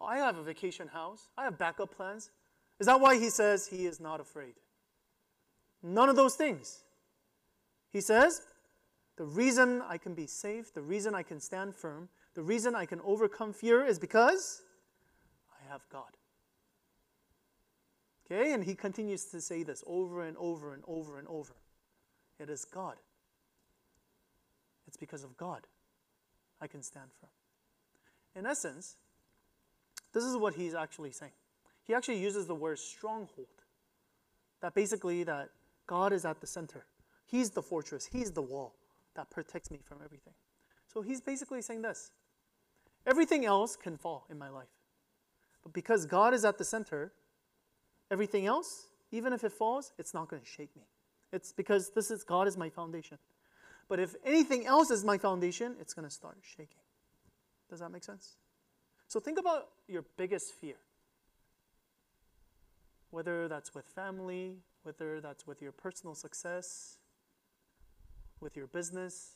I 0.00 0.16
have 0.16 0.36
a 0.36 0.42
vacation 0.42 0.88
house. 0.88 1.28
I 1.38 1.44
have 1.44 1.56
backup 1.56 1.94
plans. 1.94 2.32
Is 2.80 2.88
that 2.88 3.00
why 3.00 3.20
he 3.20 3.30
says 3.30 3.68
he 3.68 3.86
is 3.86 4.00
not 4.00 4.18
afraid? 4.18 4.54
None 5.80 6.08
of 6.08 6.16
those 6.16 6.34
things. 6.34 6.80
He 7.92 8.00
says, 8.00 8.42
the 9.16 9.22
reason 9.22 9.80
I 9.88 9.96
can 9.96 10.14
be 10.14 10.26
safe, 10.26 10.74
the 10.74 10.82
reason 10.82 11.14
I 11.14 11.22
can 11.22 11.38
stand 11.38 11.76
firm, 11.76 12.08
the 12.34 12.42
reason 12.42 12.74
I 12.74 12.86
can 12.86 13.00
overcome 13.04 13.52
fear 13.52 13.86
is 13.86 14.00
because 14.00 14.62
I 15.52 15.70
have 15.70 15.82
God. 15.88 16.16
Okay, 18.26 18.54
and 18.54 18.64
he 18.64 18.74
continues 18.74 19.26
to 19.26 19.40
say 19.40 19.62
this 19.62 19.84
over 19.86 20.26
and 20.26 20.36
over 20.36 20.74
and 20.74 20.82
over 20.88 21.16
and 21.16 21.28
over. 21.28 21.54
It 22.40 22.50
is 22.50 22.64
God. 22.64 22.96
It's 24.86 24.96
because 24.96 25.24
of 25.24 25.36
God 25.36 25.66
I 26.60 26.66
can 26.66 26.82
stand 26.82 27.10
firm. 27.20 27.30
In 28.34 28.46
essence, 28.46 28.96
this 30.12 30.24
is 30.24 30.36
what 30.36 30.54
he's 30.54 30.74
actually 30.74 31.12
saying. 31.12 31.32
He 31.84 31.94
actually 31.94 32.20
uses 32.20 32.46
the 32.46 32.54
word 32.54 32.78
stronghold. 32.78 33.48
That 34.60 34.74
basically 34.74 35.24
that 35.24 35.50
God 35.86 36.12
is 36.12 36.24
at 36.24 36.40
the 36.40 36.46
center. 36.46 36.84
He's 37.26 37.50
the 37.50 37.62
fortress, 37.62 38.06
he's 38.06 38.32
the 38.32 38.42
wall 38.42 38.74
that 39.14 39.30
protects 39.30 39.70
me 39.70 39.78
from 39.82 39.98
everything. 40.04 40.34
So 40.92 41.02
he's 41.02 41.20
basically 41.20 41.62
saying 41.62 41.82
this. 41.82 42.10
Everything 43.06 43.44
else 43.44 43.76
can 43.76 43.96
fall 43.96 44.26
in 44.30 44.38
my 44.38 44.48
life. 44.48 44.68
But 45.62 45.72
because 45.72 46.06
God 46.06 46.34
is 46.34 46.44
at 46.44 46.58
the 46.58 46.64
center, 46.64 47.12
everything 48.10 48.46
else, 48.46 48.88
even 49.12 49.32
if 49.32 49.44
it 49.44 49.52
falls, 49.52 49.92
it's 49.98 50.14
not 50.14 50.28
going 50.28 50.42
to 50.42 50.48
shake 50.48 50.74
me. 50.76 50.82
It's 51.32 51.52
because 51.52 51.90
this 51.90 52.10
is 52.10 52.24
God 52.24 52.48
is 52.48 52.56
my 52.56 52.68
foundation. 52.68 53.18
But 53.90 53.98
if 53.98 54.14
anything 54.24 54.66
else 54.66 54.92
is 54.92 55.04
my 55.04 55.18
foundation, 55.18 55.74
it's 55.80 55.94
going 55.94 56.06
to 56.06 56.14
start 56.14 56.38
shaking. 56.42 56.84
Does 57.68 57.80
that 57.80 57.90
make 57.90 58.04
sense? 58.04 58.36
So 59.08 59.18
think 59.18 59.36
about 59.36 59.66
your 59.88 60.04
biggest 60.16 60.54
fear. 60.54 60.76
Whether 63.10 63.48
that's 63.48 63.74
with 63.74 63.86
family, 63.86 64.58
whether 64.84 65.20
that's 65.20 65.44
with 65.44 65.60
your 65.60 65.72
personal 65.72 66.14
success, 66.14 66.98
with 68.38 68.56
your 68.56 68.68
business. 68.68 69.32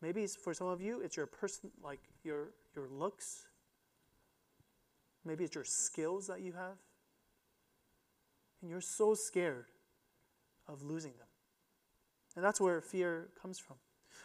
Maybe 0.00 0.26
for 0.26 0.54
some 0.54 0.68
of 0.68 0.80
you, 0.80 1.02
it's 1.02 1.18
your 1.18 1.26
person, 1.26 1.70
like 1.84 2.00
your 2.24 2.54
your 2.74 2.88
looks. 2.88 3.44
Maybe 5.26 5.44
it's 5.44 5.54
your 5.54 5.64
skills 5.64 6.26
that 6.28 6.40
you 6.40 6.54
have. 6.54 6.78
And 8.62 8.70
you're 8.70 8.80
so 8.80 9.14
scared 9.14 9.66
of 10.66 10.82
losing 10.82 11.12
them. 11.18 11.28
And 12.36 12.44
that's 12.44 12.60
where 12.60 12.80
fear 12.80 13.28
comes 13.40 13.58
from. 13.58 13.76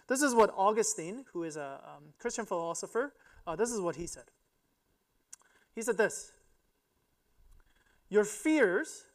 This 0.08 0.22
is 0.22 0.36
what 0.36 0.54
Augustine, 0.56 1.26
who 1.32 1.44
is 1.44 1.56
a 1.56 1.80
um, 1.86 2.04
Christian 2.20 2.46
philosopher, 2.46 3.14
uh, 3.48 3.56
this 3.56 3.72
is 3.72 3.80
what 3.80 3.96
he 3.96 4.06
said. 4.06 4.26
He 5.74 5.82
said 5.82 5.98
this 5.98 6.34
Your 8.10 8.26
fears, 8.26 9.06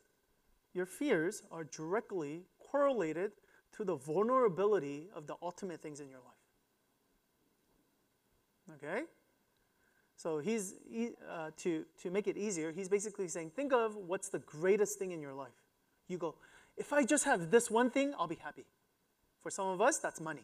your 0.72 0.86
fears 0.86 1.42
are 1.52 1.64
directly 1.64 2.44
correlated 2.58 3.32
to 3.76 3.84
the 3.84 3.96
vulnerability 3.96 5.08
of 5.14 5.26
the 5.26 5.34
ultimate 5.42 5.82
things 5.82 6.00
in 6.00 6.08
your 6.08 6.20
life. 6.20 6.32
Okay? 8.76 9.02
So 10.16 10.38
he's 10.38 10.74
he, 10.90 11.10
uh, 11.30 11.50
to 11.58 11.84
to 12.02 12.10
make 12.10 12.26
it 12.26 12.38
easier. 12.38 12.72
He's 12.72 12.88
basically 12.88 13.28
saying, 13.28 13.50
think 13.50 13.74
of 13.74 13.96
what's 13.96 14.30
the 14.30 14.38
greatest 14.38 14.98
thing 14.98 15.12
in 15.12 15.20
your 15.20 15.34
life. 15.34 15.52
You 16.08 16.16
go, 16.16 16.36
if 16.76 16.92
I 16.92 17.04
just 17.04 17.24
have 17.24 17.50
this 17.50 17.70
one 17.70 17.90
thing, 17.90 18.14
I'll 18.18 18.26
be 18.26 18.38
happy. 18.42 18.64
For 19.46 19.50
some 19.52 19.68
of 19.68 19.80
us, 19.80 19.98
that's 19.98 20.20
money. 20.20 20.42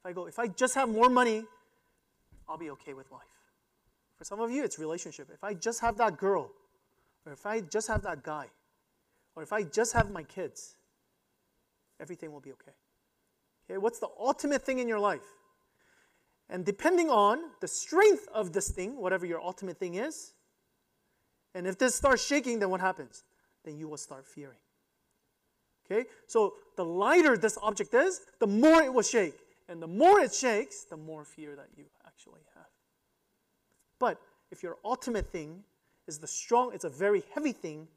If 0.00 0.06
I 0.06 0.12
go, 0.14 0.24
if 0.24 0.38
I 0.38 0.46
just 0.48 0.74
have 0.74 0.88
more 0.88 1.10
money, 1.10 1.44
I'll 2.48 2.56
be 2.56 2.70
okay 2.70 2.94
with 2.94 3.12
life. 3.12 3.20
For 4.16 4.24
some 4.24 4.40
of 4.40 4.50
you, 4.50 4.64
it's 4.64 4.78
relationship. 4.78 5.28
If 5.30 5.44
I 5.44 5.52
just 5.52 5.82
have 5.82 5.98
that 5.98 6.16
girl, 6.16 6.50
or 7.26 7.32
if 7.34 7.44
I 7.44 7.60
just 7.60 7.88
have 7.88 8.00
that 8.04 8.22
guy, 8.22 8.46
or 9.36 9.42
if 9.42 9.52
I 9.52 9.64
just 9.64 9.92
have 9.92 10.10
my 10.10 10.22
kids, 10.22 10.76
everything 12.00 12.32
will 12.32 12.40
be 12.40 12.52
okay. 12.52 12.72
Okay, 13.68 13.76
what's 13.76 13.98
the 13.98 14.08
ultimate 14.18 14.62
thing 14.62 14.78
in 14.78 14.88
your 14.88 14.98
life? 14.98 15.28
And 16.48 16.64
depending 16.64 17.10
on 17.10 17.50
the 17.60 17.68
strength 17.68 18.28
of 18.32 18.54
this 18.54 18.70
thing, 18.70 18.96
whatever 18.96 19.26
your 19.26 19.42
ultimate 19.42 19.76
thing 19.76 19.96
is, 19.96 20.32
and 21.54 21.66
if 21.66 21.76
this 21.76 21.94
starts 21.94 22.26
shaking, 22.26 22.60
then 22.60 22.70
what 22.70 22.80
happens? 22.80 23.24
Then 23.66 23.76
you 23.76 23.88
will 23.88 23.98
start 23.98 24.26
fearing. 24.26 24.56
Okay? 25.90 26.08
So 26.26 26.54
the 26.76 26.84
lighter 26.84 27.36
this 27.36 27.58
object 27.62 27.94
is, 27.94 28.20
the 28.38 28.46
more 28.46 28.82
it 28.82 28.92
will 28.92 29.02
shake. 29.02 29.34
And 29.68 29.82
the 29.82 29.86
more 29.86 30.20
it 30.20 30.32
shakes, 30.34 30.84
the 30.84 30.96
more 30.96 31.24
fear 31.24 31.54
that 31.56 31.68
you 31.76 31.84
actually 32.06 32.40
have. 32.54 32.66
But 33.98 34.20
if 34.50 34.62
your 34.62 34.76
ultimate 34.84 35.30
thing 35.30 35.64
is 36.06 36.18
the 36.18 36.26
strong, 36.26 36.72
it's 36.72 36.84
a 36.84 36.88
very 36.88 37.22
heavy 37.34 37.52
thing, 37.52 37.88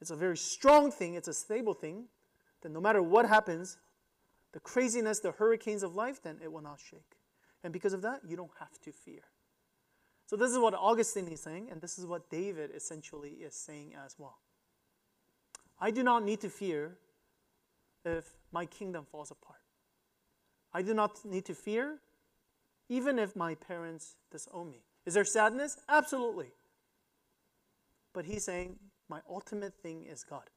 it's 0.00 0.10
a 0.10 0.16
very 0.16 0.36
strong 0.36 0.92
thing, 0.92 1.14
it's 1.14 1.28
a 1.28 1.34
stable 1.34 1.74
thing, 1.74 2.04
then 2.62 2.72
no 2.72 2.80
matter 2.80 3.02
what 3.02 3.26
happens, 3.26 3.78
the 4.52 4.60
craziness, 4.60 5.20
the 5.20 5.32
hurricanes 5.32 5.82
of 5.82 5.94
life, 5.94 6.22
then 6.22 6.38
it 6.42 6.52
will 6.52 6.62
not 6.62 6.78
shake. 6.78 7.16
And 7.64 7.72
because 7.72 7.92
of 7.92 8.02
that, 8.02 8.20
you 8.26 8.36
don't 8.36 8.50
have 8.60 8.80
to 8.82 8.92
fear. 8.92 9.22
So, 10.26 10.36
this 10.36 10.50
is 10.50 10.58
what 10.58 10.74
Augustine 10.74 11.26
is 11.28 11.40
saying, 11.40 11.68
and 11.70 11.80
this 11.80 11.98
is 11.98 12.06
what 12.06 12.28
David 12.30 12.70
essentially 12.74 13.30
is 13.30 13.54
saying 13.54 13.94
as 14.04 14.14
well. 14.18 14.38
I 15.80 15.90
do 15.90 16.02
not 16.02 16.24
need 16.24 16.40
to 16.40 16.48
fear 16.48 16.98
if 18.04 18.24
my 18.52 18.66
kingdom 18.66 19.06
falls 19.10 19.30
apart. 19.30 19.60
I 20.72 20.82
do 20.82 20.94
not 20.94 21.24
need 21.24 21.44
to 21.46 21.54
fear 21.54 21.98
even 22.88 23.18
if 23.18 23.36
my 23.36 23.54
parents 23.54 24.16
disown 24.30 24.70
me. 24.70 24.82
Is 25.06 25.14
there 25.14 25.24
sadness? 25.24 25.76
Absolutely. 25.88 26.52
But 28.12 28.24
he's 28.24 28.44
saying, 28.44 28.76
my 29.08 29.20
ultimate 29.28 29.74
thing 29.82 30.04
is 30.04 30.24
God. 30.24 30.50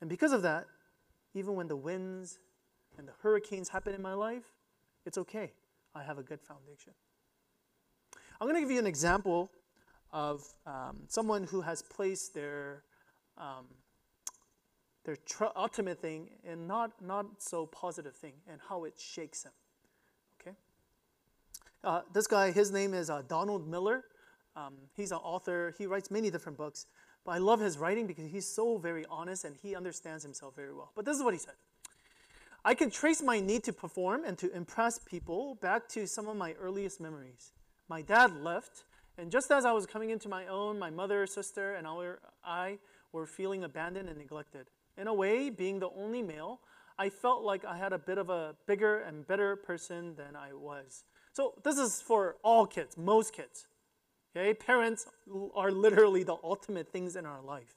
And 0.00 0.08
because 0.08 0.32
of 0.32 0.42
that, 0.42 0.66
even 1.34 1.54
when 1.54 1.68
the 1.68 1.76
winds 1.76 2.38
and 2.98 3.06
the 3.06 3.12
hurricanes 3.22 3.68
happen 3.68 3.94
in 3.94 4.02
my 4.02 4.14
life, 4.14 4.44
it's 5.06 5.18
okay. 5.18 5.52
I 5.94 6.02
have 6.02 6.18
a 6.18 6.22
good 6.22 6.40
foundation. 6.40 6.92
I'm 8.40 8.46
going 8.46 8.54
to 8.54 8.60
give 8.60 8.70
you 8.70 8.78
an 8.78 8.86
example 8.86 9.50
of 10.12 10.42
um, 10.66 11.00
someone 11.08 11.44
who 11.44 11.60
has 11.60 11.82
placed 11.82 12.34
their 12.34 12.84
um, 13.36 13.66
their 15.04 15.16
ultimate 15.56 16.00
thing 16.00 16.30
and 16.46 16.68
not 16.68 16.92
not 17.02 17.26
so 17.38 17.66
positive 17.66 18.14
thing 18.14 18.34
and 18.50 18.60
how 18.68 18.84
it 18.84 18.94
shakes 18.98 19.42
them. 19.42 19.52
Uh, 21.82 22.02
this 22.12 22.26
guy, 22.26 22.50
his 22.50 22.70
name 22.70 22.92
is 22.92 23.08
uh, 23.08 23.22
Donald 23.26 23.66
Miller. 23.66 24.04
Um, 24.54 24.74
he's 24.94 25.12
an 25.12 25.18
author. 25.18 25.74
He 25.78 25.86
writes 25.86 26.10
many 26.10 26.30
different 26.30 26.58
books. 26.58 26.86
But 27.24 27.32
I 27.32 27.38
love 27.38 27.60
his 27.60 27.78
writing 27.78 28.06
because 28.06 28.26
he's 28.26 28.46
so 28.46 28.76
very 28.78 29.06
honest 29.10 29.44
and 29.44 29.56
he 29.62 29.74
understands 29.74 30.22
himself 30.22 30.54
very 30.54 30.74
well. 30.74 30.92
But 30.94 31.04
this 31.04 31.16
is 31.16 31.22
what 31.22 31.32
he 31.32 31.38
said 31.38 31.54
I 32.64 32.74
can 32.74 32.90
trace 32.90 33.22
my 33.22 33.40
need 33.40 33.64
to 33.64 33.72
perform 33.72 34.24
and 34.24 34.36
to 34.38 34.54
impress 34.54 34.98
people 34.98 35.54
back 35.56 35.88
to 35.90 36.06
some 36.06 36.28
of 36.28 36.36
my 36.36 36.52
earliest 36.60 37.00
memories. 37.00 37.52
My 37.88 38.02
dad 38.02 38.36
left, 38.42 38.84
and 39.16 39.30
just 39.30 39.50
as 39.50 39.64
I 39.64 39.72
was 39.72 39.86
coming 39.86 40.10
into 40.10 40.28
my 40.28 40.46
own, 40.46 40.78
my 40.78 40.90
mother, 40.90 41.26
sister, 41.26 41.74
and 41.74 41.86
our, 41.86 42.20
I 42.44 42.78
were 43.12 43.26
feeling 43.26 43.64
abandoned 43.64 44.08
and 44.08 44.18
neglected. 44.18 44.66
In 45.00 45.08
a 45.08 45.14
way, 45.14 45.48
being 45.48 45.78
the 45.78 45.88
only 45.96 46.22
male, 46.22 46.60
I 46.98 47.08
felt 47.08 47.42
like 47.42 47.64
I 47.64 47.78
had 47.78 47.94
a 47.94 47.98
bit 47.98 48.18
of 48.18 48.28
a 48.28 48.54
bigger 48.66 49.00
and 49.00 49.26
better 49.26 49.56
person 49.56 50.14
than 50.14 50.36
I 50.36 50.52
was. 50.52 51.04
So 51.32 51.54
this 51.64 51.78
is 51.78 52.02
for 52.02 52.36
all 52.44 52.66
kids, 52.66 52.98
most 52.98 53.32
kids. 53.32 53.66
Okay, 54.36 54.52
parents 54.52 55.06
are 55.54 55.70
literally 55.70 56.22
the 56.22 56.36
ultimate 56.44 56.92
things 56.92 57.16
in 57.16 57.24
our 57.24 57.40
life. 57.40 57.76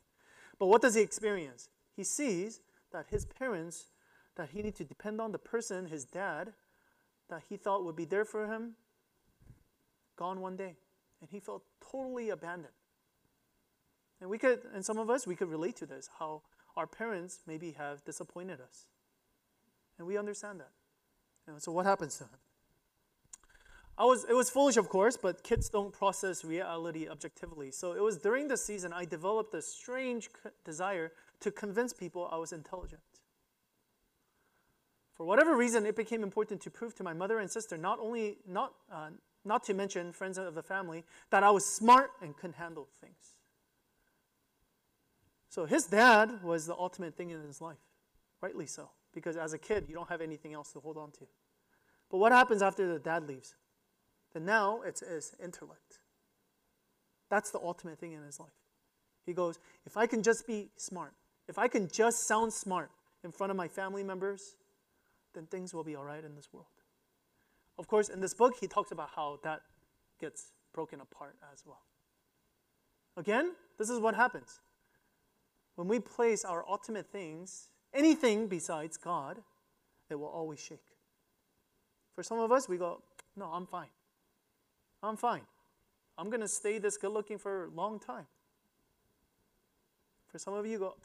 But 0.59 0.65
what 0.65 0.81
does 0.81 0.95
he 0.95 1.01
experience? 1.01 1.69
He 1.95 2.03
sees 2.03 2.59
that 2.91 3.05
his 3.09 3.23
parents, 3.25 3.87
that 4.35 4.49
he 4.49 4.61
needs 4.61 4.77
to 4.79 4.83
depend 4.83 5.21
on 5.21 5.31
the 5.31 5.39
person, 5.39 5.85
his 5.85 6.03
dad, 6.03 6.51
that 7.29 7.43
he 7.47 7.55
thought 7.55 7.85
would 7.85 7.95
be 7.95 8.05
there 8.05 8.25
for 8.25 8.47
him, 8.47 8.73
gone 10.17 10.41
one 10.41 10.57
day. 10.57 10.75
And 11.21 11.29
he 11.29 11.39
felt 11.39 11.63
totally 11.89 12.29
abandoned. 12.31 12.73
And 14.19 14.29
we 14.29 14.37
could, 14.37 14.63
and 14.73 14.85
some 14.85 14.97
of 14.97 15.09
us, 15.09 15.25
we 15.25 15.37
could 15.37 15.49
relate 15.49 15.77
to 15.77 15.85
this, 15.85 16.09
how 16.19 16.41
our 16.75 16.87
parents 16.87 17.39
maybe 17.45 17.71
have 17.71 18.03
disappointed 18.03 18.59
us. 18.61 18.87
And 19.97 20.07
we 20.07 20.17
understand 20.17 20.59
that. 20.59 21.61
So 21.61 21.71
what 21.71 21.85
happens 21.85 22.17
to 22.17 22.23
him? 22.25 22.39
I 23.95 24.05
was, 24.05 24.25
it 24.27 24.33
was 24.33 24.49
foolish, 24.49 24.77
of 24.77 24.89
course, 24.89 25.17
but 25.17 25.43
kids 25.43 25.69
don't 25.69 25.93
process 25.93 26.43
reality 26.43 27.07
objectively. 27.07 27.69
So 27.69 27.93
it 27.93 28.01
was 28.01 28.17
during 28.17 28.47
this 28.47 28.65
season 28.65 28.91
I 28.91 29.05
developed 29.05 29.53
a 29.53 29.61
strange 29.61 30.29
desire 30.65 31.11
to 31.41 31.51
convince 31.51 31.93
people 31.93 32.27
I 32.31 32.37
was 32.37 32.53
intelligent. 32.53 33.01
For 35.13 35.27
whatever 35.27 35.55
reason, 35.55 35.85
it 35.85 35.95
became 35.95 36.23
important 36.23 36.59
to 36.61 36.71
prove 36.71 36.95
to 36.95 37.03
my 37.03 37.13
mother 37.13 37.37
and 37.37 37.51
sister, 37.51 37.77
not 37.77 37.99
only 37.99 38.37
not 38.47 38.73
uh, 38.91 39.09
not 39.45 39.63
to 39.65 39.73
mention 39.73 40.11
friends 40.11 40.37
of 40.37 40.55
the 40.55 40.63
family, 40.63 41.03
that 41.29 41.43
I 41.43 41.51
was 41.51 41.65
smart 41.65 42.11
and 42.21 42.35
could 42.35 42.53
handle 42.53 42.87
things. 42.99 43.32
So 45.53 45.65
his 45.67 45.85
dad 45.85 46.41
was 46.41 46.65
the 46.65 46.73
ultimate 46.73 47.15
thing 47.15 47.29
in 47.29 47.39
his 47.43 47.61
life, 47.61 47.77
rightly 48.41 48.65
so, 48.65 48.89
because 49.13 49.37
as 49.37 49.53
a 49.53 49.59
kid 49.59 49.85
you 49.87 49.93
don't 49.93 50.09
have 50.09 50.19
anything 50.19 50.51
else 50.51 50.73
to 50.73 50.79
hold 50.79 50.97
on 50.97 51.11
to. 51.11 51.27
But 52.09 52.17
what 52.17 52.31
happens 52.31 52.63
after 52.63 52.91
the 52.91 52.97
dad 52.97 53.27
leaves? 53.27 53.53
Then 54.33 54.45
now 54.45 54.81
it's 54.81 55.01
his 55.01 55.35
intellect. 55.39 55.99
That's 57.29 57.51
the 57.51 57.59
ultimate 57.59 57.99
thing 57.99 58.13
in 58.13 58.23
his 58.23 58.39
life. 58.39 58.49
He 59.27 59.33
goes, 59.33 59.59
if 59.85 59.95
I 59.95 60.07
can 60.07 60.23
just 60.23 60.47
be 60.47 60.69
smart, 60.75 61.13
if 61.47 61.59
I 61.59 61.67
can 61.67 61.87
just 61.87 62.27
sound 62.27 62.51
smart 62.51 62.89
in 63.23 63.31
front 63.31 63.51
of 63.51 63.55
my 63.55 63.67
family 63.67 64.03
members, 64.03 64.55
then 65.35 65.45
things 65.45 65.71
will 65.71 65.83
be 65.83 65.95
all 65.95 66.03
right 66.03 66.23
in 66.23 66.35
this 66.35 66.51
world. 66.51 66.65
Of 67.77 67.87
course, 67.87 68.09
in 68.09 68.21
this 68.21 68.33
book, 68.33 68.55
he 68.59 68.67
talks 68.67 68.91
about 68.91 69.09
how 69.15 69.37
that 69.43 69.61
gets 70.19 70.47
broken 70.73 70.99
apart 70.99 71.35
as 71.53 71.61
well. 71.63 71.83
Again, 73.17 73.51
this 73.77 73.91
is 73.91 73.99
what 73.99 74.15
happens. 74.15 74.59
When 75.75 75.87
we 75.87 75.99
place 75.99 76.45
our 76.45 76.63
ultimate 76.67 77.11
things, 77.11 77.69
anything 77.93 78.47
besides 78.47 78.97
God, 78.97 79.41
it 80.09 80.15
will 80.15 80.27
always 80.27 80.59
shake. 80.59 80.85
For 82.15 82.23
some 82.23 82.39
of 82.39 82.51
us, 82.51 82.69
we 82.69 82.77
go, 82.77 83.01
No, 83.35 83.45
I'm 83.45 83.65
fine. 83.65 83.89
I'm 85.01 85.17
fine. 85.17 85.41
I'm 86.17 86.29
going 86.29 86.41
to 86.41 86.47
stay 86.47 86.77
this 86.77 86.97
good 86.97 87.11
looking 87.11 87.37
for 87.37 87.65
a 87.65 87.69
long 87.69 87.99
time. 87.99 88.27
For 90.27 90.37
some 90.37 90.53
of 90.53 90.65
you, 90.65 90.79
go, 90.79 90.95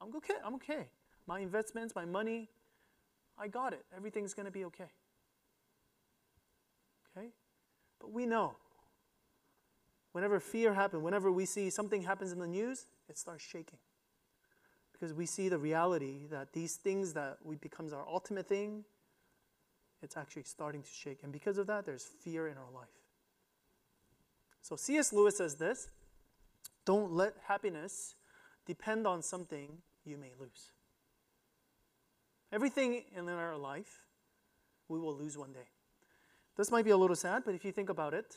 I'm 0.00 0.14
okay. 0.16 0.34
I'm 0.44 0.54
okay. 0.54 0.88
My 1.26 1.40
investments, 1.40 1.94
my 1.94 2.04
money, 2.04 2.48
I 3.38 3.48
got 3.48 3.72
it. 3.72 3.84
Everything's 3.96 4.34
going 4.34 4.46
to 4.46 4.52
be 4.52 4.64
okay. 4.66 4.90
Okay? 7.16 7.28
But 8.00 8.12
we 8.12 8.26
know 8.26 8.56
whenever 10.12 10.40
fear 10.40 10.74
happens, 10.74 11.02
whenever 11.02 11.30
we 11.30 11.44
see 11.46 11.70
something 11.70 12.02
happens 12.02 12.32
in 12.32 12.38
the 12.38 12.46
news, 12.46 12.86
it 13.08 13.18
starts 13.18 13.44
shaking. 13.44 13.78
Because 15.02 15.16
we 15.16 15.26
see 15.26 15.48
the 15.48 15.58
reality 15.58 16.26
that 16.30 16.52
these 16.52 16.76
things 16.76 17.12
that 17.14 17.38
we 17.42 17.56
becomes 17.56 17.92
our 17.92 18.06
ultimate 18.08 18.46
thing, 18.46 18.84
it's 20.00 20.16
actually 20.16 20.44
starting 20.44 20.80
to 20.80 20.88
shake. 20.88 21.24
And 21.24 21.32
because 21.32 21.58
of 21.58 21.66
that, 21.66 21.84
there's 21.84 22.04
fear 22.04 22.46
in 22.46 22.56
our 22.56 22.70
life. 22.72 22.86
So 24.60 24.76
C.S. 24.76 25.12
Lewis 25.12 25.38
says 25.38 25.56
this 25.56 25.88
don't 26.84 27.10
let 27.10 27.34
happiness 27.48 28.14
depend 28.64 29.08
on 29.08 29.22
something 29.22 29.78
you 30.04 30.16
may 30.16 30.30
lose. 30.38 30.70
Everything 32.52 33.02
in 33.16 33.28
our 33.28 33.56
life, 33.56 34.02
we 34.86 35.00
will 35.00 35.16
lose 35.16 35.36
one 35.36 35.52
day. 35.52 35.66
This 36.56 36.70
might 36.70 36.84
be 36.84 36.92
a 36.92 36.96
little 36.96 37.16
sad, 37.16 37.42
but 37.44 37.56
if 37.56 37.64
you 37.64 37.72
think 37.72 37.88
about 37.88 38.14
it, 38.14 38.36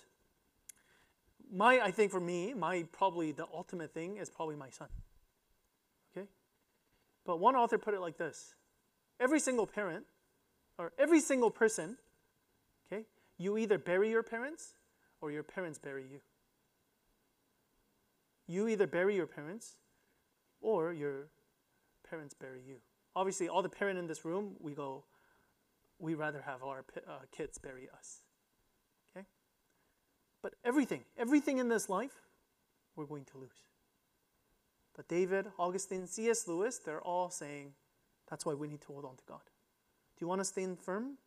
my, 1.53 1.79
I 1.79 1.91
think 1.91 2.11
for 2.11 2.19
me, 2.19 2.55
my 2.55 2.87
probably 2.91 3.33
the 3.33 3.45
ultimate 3.53 3.93
thing 3.93 4.17
is 4.17 4.31
probably 4.31 4.55
my 4.55 4.71
son. 4.71 4.87
But 7.25 7.39
one 7.39 7.55
author 7.55 7.77
put 7.77 7.93
it 7.93 8.01
like 8.01 8.17
this 8.17 8.53
every 9.19 9.39
single 9.39 9.65
parent, 9.65 10.05
or 10.77 10.91
every 10.99 11.19
single 11.19 11.49
person, 11.49 11.97
okay, 12.85 13.05
you 13.37 13.57
either 13.57 13.77
bury 13.77 14.09
your 14.09 14.23
parents 14.23 14.73
or 15.21 15.31
your 15.31 15.43
parents 15.43 15.79
bury 15.79 16.03
you. 16.03 16.19
You 18.47 18.67
either 18.67 18.85
bury 18.85 19.15
your 19.15 19.25
parents 19.25 19.77
or 20.61 20.93
your 20.93 21.29
parents 22.07 22.33
bury 22.33 22.61
you. 22.67 22.75
Obviously, 23.15 23.47
all 23.47 23.61
the 23.61 23.69
parent 23.69 23.97
in 23.97 24.07
this 24.07 24.25
room, 24.25 24.55
we 24.59 24.73
go, 24.73 25.03
we 25.97 26.13
rather 26.13 26.41
have 26.41 26.61
our 26.61 26.83
uh, 27.07 27.19
kids 27.31 27.57
bury 27.57 27.87
us. 27.97 28.19
Okay? 29.15 29.25
But 30.41 30.53
everything, 30.63 31.05
everything 31.17 31.57
in 31.57 31.69
this 31.69 31.89
life, 31.89 32.21
we're 32.95 33.05
going 33.05 33.25
to 33.25 33.37
lose. 33.37 33.74
But 34.95 35.07
David, 35.07 35.47
Augustine, 35.59 36.07
C.S. 36.07 36.47
Lewis, 36.47 36.79
they're 36.79 37.01
all 37.01 37.29
saying 37.29 37.73
that's 38.29 38.45
why 38.45 38.53
we 38.53 38.67
need 38.67 38.81
to 38.81 38.87
hold 38.87 39.05
on 39.05 39.15
to 39.17 39.23
God. 39.27 39.41
Do 39.43 40.23
you 40.23 40.27
want 40.27 40.41
to 40.41 40.45
stand 40.45 40.79
firm? 40.79 41.17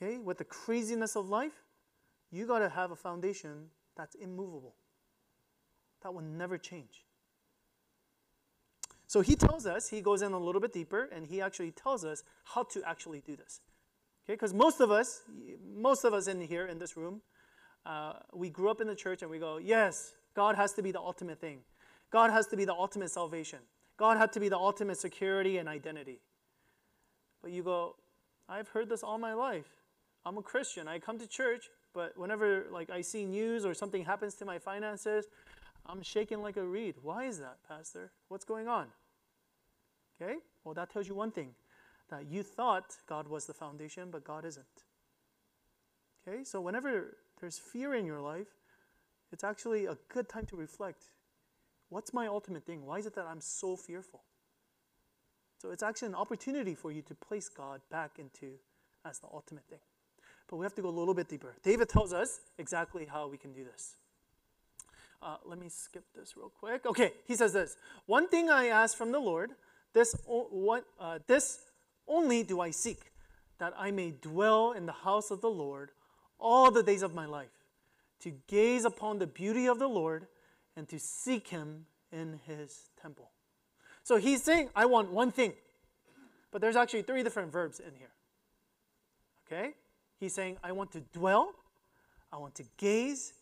Okay, 0.00 0.18
with 0.18 0.38
the 0.38 0.44
craziness 0.44 1.16
of 1.16 1.28
life, 1.28 1.64
you 2.30 2.46
got 2.46 2.60
to 2.60 2.68
have 2.68 2.92
a 2.92 2.96
foundation 2.96 3.70
that's 3.96 4.14
immovable, 4.14 4.74
that 6.02 6.14
will 6.14 6.22
never 6.22 6.56
change. 6.56 7.04
So 9.08 9.22
he 9.22 9.34
tells 9.34 9.66
us, 9.66 9.88
he 9.88 10.00
goes 10.00 10.22
in 10.22 10.32
a 10.32 10.38
little 10.38 10.60
bit 10.60 10.72
deeper, 10.72 11.08
and 11.10 11.26
he 11.26 11.40
actually 11.40 11.72
tells 11.72 12.04
us 12.04 12.22
how 12.44 12.62
to 12.64 12.82
actually 12.86 13.22
do 13.26 13.34
this. 13.34 13.60
Okay, 14.24 14.34
because 14.34 14.54
most 14.54 14.80
of 14.80 14.90
us, 14.90 15.22
most 15.74 16.04
of 16.04 16.12
us 16.12 16.28
in 16.28 16.40
here 16.42 16.66
in 16.66 16.78
this 16.78 16.96
room, 16.96 17.22
uh, 17.86 18.12
we 18.34 18.50
grew 18.50 18.70
up 18.70 18.82
in 18.82 18.86
the 18.86 18.94
church 18.94 19.22
and 19.22 19.30
we 19.30 19.38
go, 19.38 19.56
yes, 19.56 20.12
God 20.34 20.56
has 20.56 20.74
to 20.74 20.82
be 20.82 20.92
the 20.92 21.00
ultimate 21.00 21.40
thing. 21.40 21.60
God 22.10 22.30
has 22.30 22.46
to 22.48 22.56
be 22.56 22.64
the 22.64 22.74
ultimate 22.74 23.10
salvation. 23.10 23.60
God 23.96 24.16
had 24.16 24.32
to 24.32 24.40
be 24.40 24.48
the 24.48 24.56
ultimate 24.56 24.98
security 24.98 25.58
and 25.58 25.68
identity. 25.68 26.20
But 27.42 27.50
you 27.50 27.62
go, 27.62 27.96
I've 28.48 28.68
heard 28.68 28.88
this 28.88 29.02
all 29.02 29.18
my 29.18 29.34
life. 29.34 29.66
I'm 30.24 30.38
a 30.38 30.42
Christian. 30.42 30.88
I 30.88 30.98
come 30.98 31.18
to 31.18 31.26
church, 31.26 31.68
but 31.92 32.16
whenever 32.16 32.66
like 32.70 32.90
I 32.90 33.00
see 33.00 33.24
news 33.24 33.64
or 33.64 33.74
something 33.74 34.04
happens 34.04 34.34
to 34.36 34.44
my 34.44 34.58
finances, 34.58 35.26
I'm 35.86 36.02
shaking 36.02 36.42
like 36.42 36.56
a 36.56 36.64
reed. 36.64 36.96
Why 37.02 37.24
is 37.24 37.38
that, 37.38 37.58
Pastor? 37.66 38.12
What's 38.28 38.44
going 38.44 38.68
on? 38.68 38.88
Okay? 40.20 40.36
Well, 40.64 40.74
that 40.74 40.90
tells 40.90 41.08
you 41.08 41.14
one 41.14 41.30
thing 41.30 41.54
that 42.10 42.26
you 42.26 42.42
thought 42.42 42.96
God 43.06 43.28
was 43.28 43.46
the 43.46 43.54
foundation, 43.54 44.10
but 44.10 44.24
God 44.24 44.44
isn't. 44.44 44.66
Okay? 46.26 46.44
So, 46.44 46.60
whenever 46.60 47.16
there's 47.40 47.58
fear 47.58 47.94
in 47.94 48.04
your 48.04 48.20
life, 48.20 48.48
it's 49.32 49.44
actually 49.44 49.86
a 49.86 49.96
good 50.08 50.28
time 50.28 50.46
to 50.46 50.56
reflect. 50.56 51.04
What's 51.90 52.12
my 52.12 52.26
ultimate 52.26 52.64
thing? 52.64 52.84
Why 52.84 52.98
is 52.98 53.06
it 53.06 53.14
that 53.14 53.26
I'm 53.26 53.40
so 53.40 53.76
fearful? 53.76 54.22
So, 55.60 55.70
it's 55.70 55.82
actually 55.82 56.08
an 56.08 56.14
opportunity 56.14 56.74
for 56.76 56.92
you 56.92 57.02
to 57.02 57.14
place 57.14 57.48
God 57.48 57.80
back 57.90 58.12
into 58.18 58.52
as 59.04 59.18
the 59.18 59.26
ultimate 59.32 59.64
thing. 59.68 59.80
But 60.48 60.56
we 60.56 60.64
have 60.64 60.74
to 60.76 60.82
go 60.82 60.88
a 60.88 60.90
little 60.90 61.14
bit 61.14 61.28
deeper. 61.28 61.56
David 61.62 61.88
tells 61.88 62.12
us 62.12 62.40
exactly 62.58 63.06
how 63.06 63.28
we 63.28 63.36
can 63.36 63.52
do 63.52 63.64
this. 63.64 63.96
Uh, 65.20 65.36
let 65.44 65.58
me 65.58 65.68
skip 65.68 66.04
this 66.14 66.36
real 66.36 66.52
quick. 66.60 66.86
Okay, 66.86 67.12
he 67.26 67.34
says 67.34 67.52
this 67.52 67.76
One 68.06 68.28
thing 68.28 68.50
I 68.50 68.66
ask 68.66 68.96
from 68.96 69.10
the 69.10 69.18
Lord, 69.18 69.50
this, 69.92 70.14
what, 70.26 70.84
uh, 71.00 71.18
this 71.26 71.58
only 72.06 72.42
do 72.42 72.60
I 72.60 72.70
seek, 72.70 73.12
that 73.58 73.74
I 73.76 73.90
may 73.90 74.12
dwell 74.12 74.72
in 74.72 74.86
the 74.86 74.92
house 74.92 75.30
of 75.30 75.40
the 75.40 75.50
Lord 75.50 75.90
all 76.38 76.70
the 76.70 76.82
days 76.82 77.02
of 77.02 77.14
my 77.14 77.26
life, 77.26 77.50
to 78.20 78.32
gaze 78.46 78.84
upon 78.84 79.18
the 79.18 79.26
beauty 79.26 79.66
of 79.66 79.78
the 79.78 79.88
Lord 79.88 80.28
and 80.78 80.88
to 80.88 80.98
seek 81.00 81.48
him 81.48 81.86
in 82.12 82.38
his 82.46 82.90
temple. 83.02 83.32
So 84.04 84.16
he's 84.16 84.44
saying, 84.44 84.70
I 84.76 84.86
want 84.86 85.10
one 85.10 85.32
thing. 85.32 85.54
But 86.52 86.60
there's 86.60 86.76
actually 86.76 87.02
three 87.02 87.24
different 87.24 87.50
verbs 87.50 87.80
in 87.80 87.96
here. 87.98 88.12
Okay? 89.46 89.74
He's 90.20 90.32
saying, 90.32 90.56
I 90.62 90.70
want 90.70 90.92
to 90.92 91.00
dwell, 91.12 91.52
I 92.32 92.36
want 92.36 92.54
to 92.54 92.64
gaze, 92.76 93.32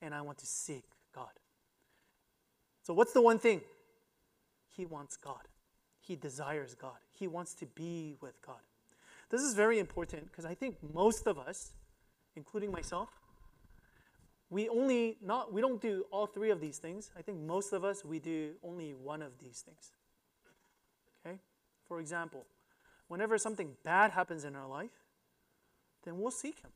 and 0.00 0.14
I 0.14 0.20
want 0.20 0.38
to 0.38 0.46
seek 0.46 0.84
God. 1.12 1.32
So, 2.84 2.94
what's 2.94 3.12
the 3.12 3.22
one 3.22 3.40
thing? 3.40 3.60
He 4.76 4.86
wants 4.86 5.16
God. 5.16 5.48
He 6.00 6.14
desires 6.14 6.76
God. 6.76 6.98
He 7.12 7.26
wants 7.26 7.54
to 7.54 7.66
be 7.66 8.14
with 8.20 8.40
God. 8.40 8.60
This 9.30 9.40
is 9.40 9.54
very 9.54 9.80
important 9.80 10.30
because 10.30 10.44
I 10.44 10.54
think 10.54 10.76
most 10.94 11.26
of 11.26 11.38
us, 11.38 11.72
including 12.36 12.70
myself, 12.70 13.08
we 14.54 14.68
only 14.68 15.16
not 15.20 15.52
we 15.52 15.60
don't 15.60 15.82
do 15.82 16.06
all 16.12 16.28
three 16.28 16.50
of 16.50 16.60
these 16.60 16.78
things. 16.78 17.10
I 17.18 17.22
think 17.22 17.40
most 17.40 17.72
of 17.72 17.84
us 17.84 18.04
we 18.04 18.20
do 18.20 18.52
only 18.62 18.94
one 18.94 19.20
of 19.20 19.32
these 19.40 19.64
things. 19.66 19.90
Okay? 21.26 21.38
For 21.88 21.98
example, 21.98 22.44
whenever 23.08 23.36
something 23.36 23.72
bad 23.82 24.12
happens 24.12 24.44
in 24.44 24.54
our 24.54 24.68
life, 24.68 24.96
then 26.04 26.20
we'll 26.20 26.30
seek 26.30 26.60
him. 26.60 26.70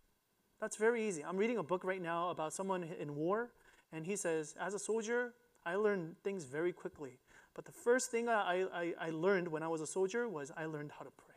That's 0.60 0.74
very 0.74 1.06
easy. 1.06 1.24
I'm 1.24 1.36
reading 1.36 1.58
a 1.58 1.62
book 1.62 1.84
right 1.84 2.02
now 2.02 2.30
about 2.30 2.52
someone 2.52 2.82
in 2.82 3.14
war, 3.14 3.52
and 3.92 4.04
he 4.04 4.16
says, 4.16 4.56
as 4.60 4.74
a 4.74 4.78
soldier, 4.80 5.32
I 5.64 5.76
learned 5.76 6.16
things 6.24 6.46
very 6.46 6.72
quickly. 6.72 7.20
But 7.54 7.64
the 7.64 7.72
first 7.72 8.10
thing 8.10 8.28
I, 8.28 8.64
I, 8.74 8.94
I 9.00 9.10
learned 9.10 9.46
when 9.46 9.62
I 9.62 9.68
was 9.68 9.80
a 9.80 9.86
soldier 9.86 10.28
was 10.28 10.50
I 10.56 10.64
learned 10.64 10.90
how 10.98 11.04
to 11.04 11.12
pray. 11.16 11.36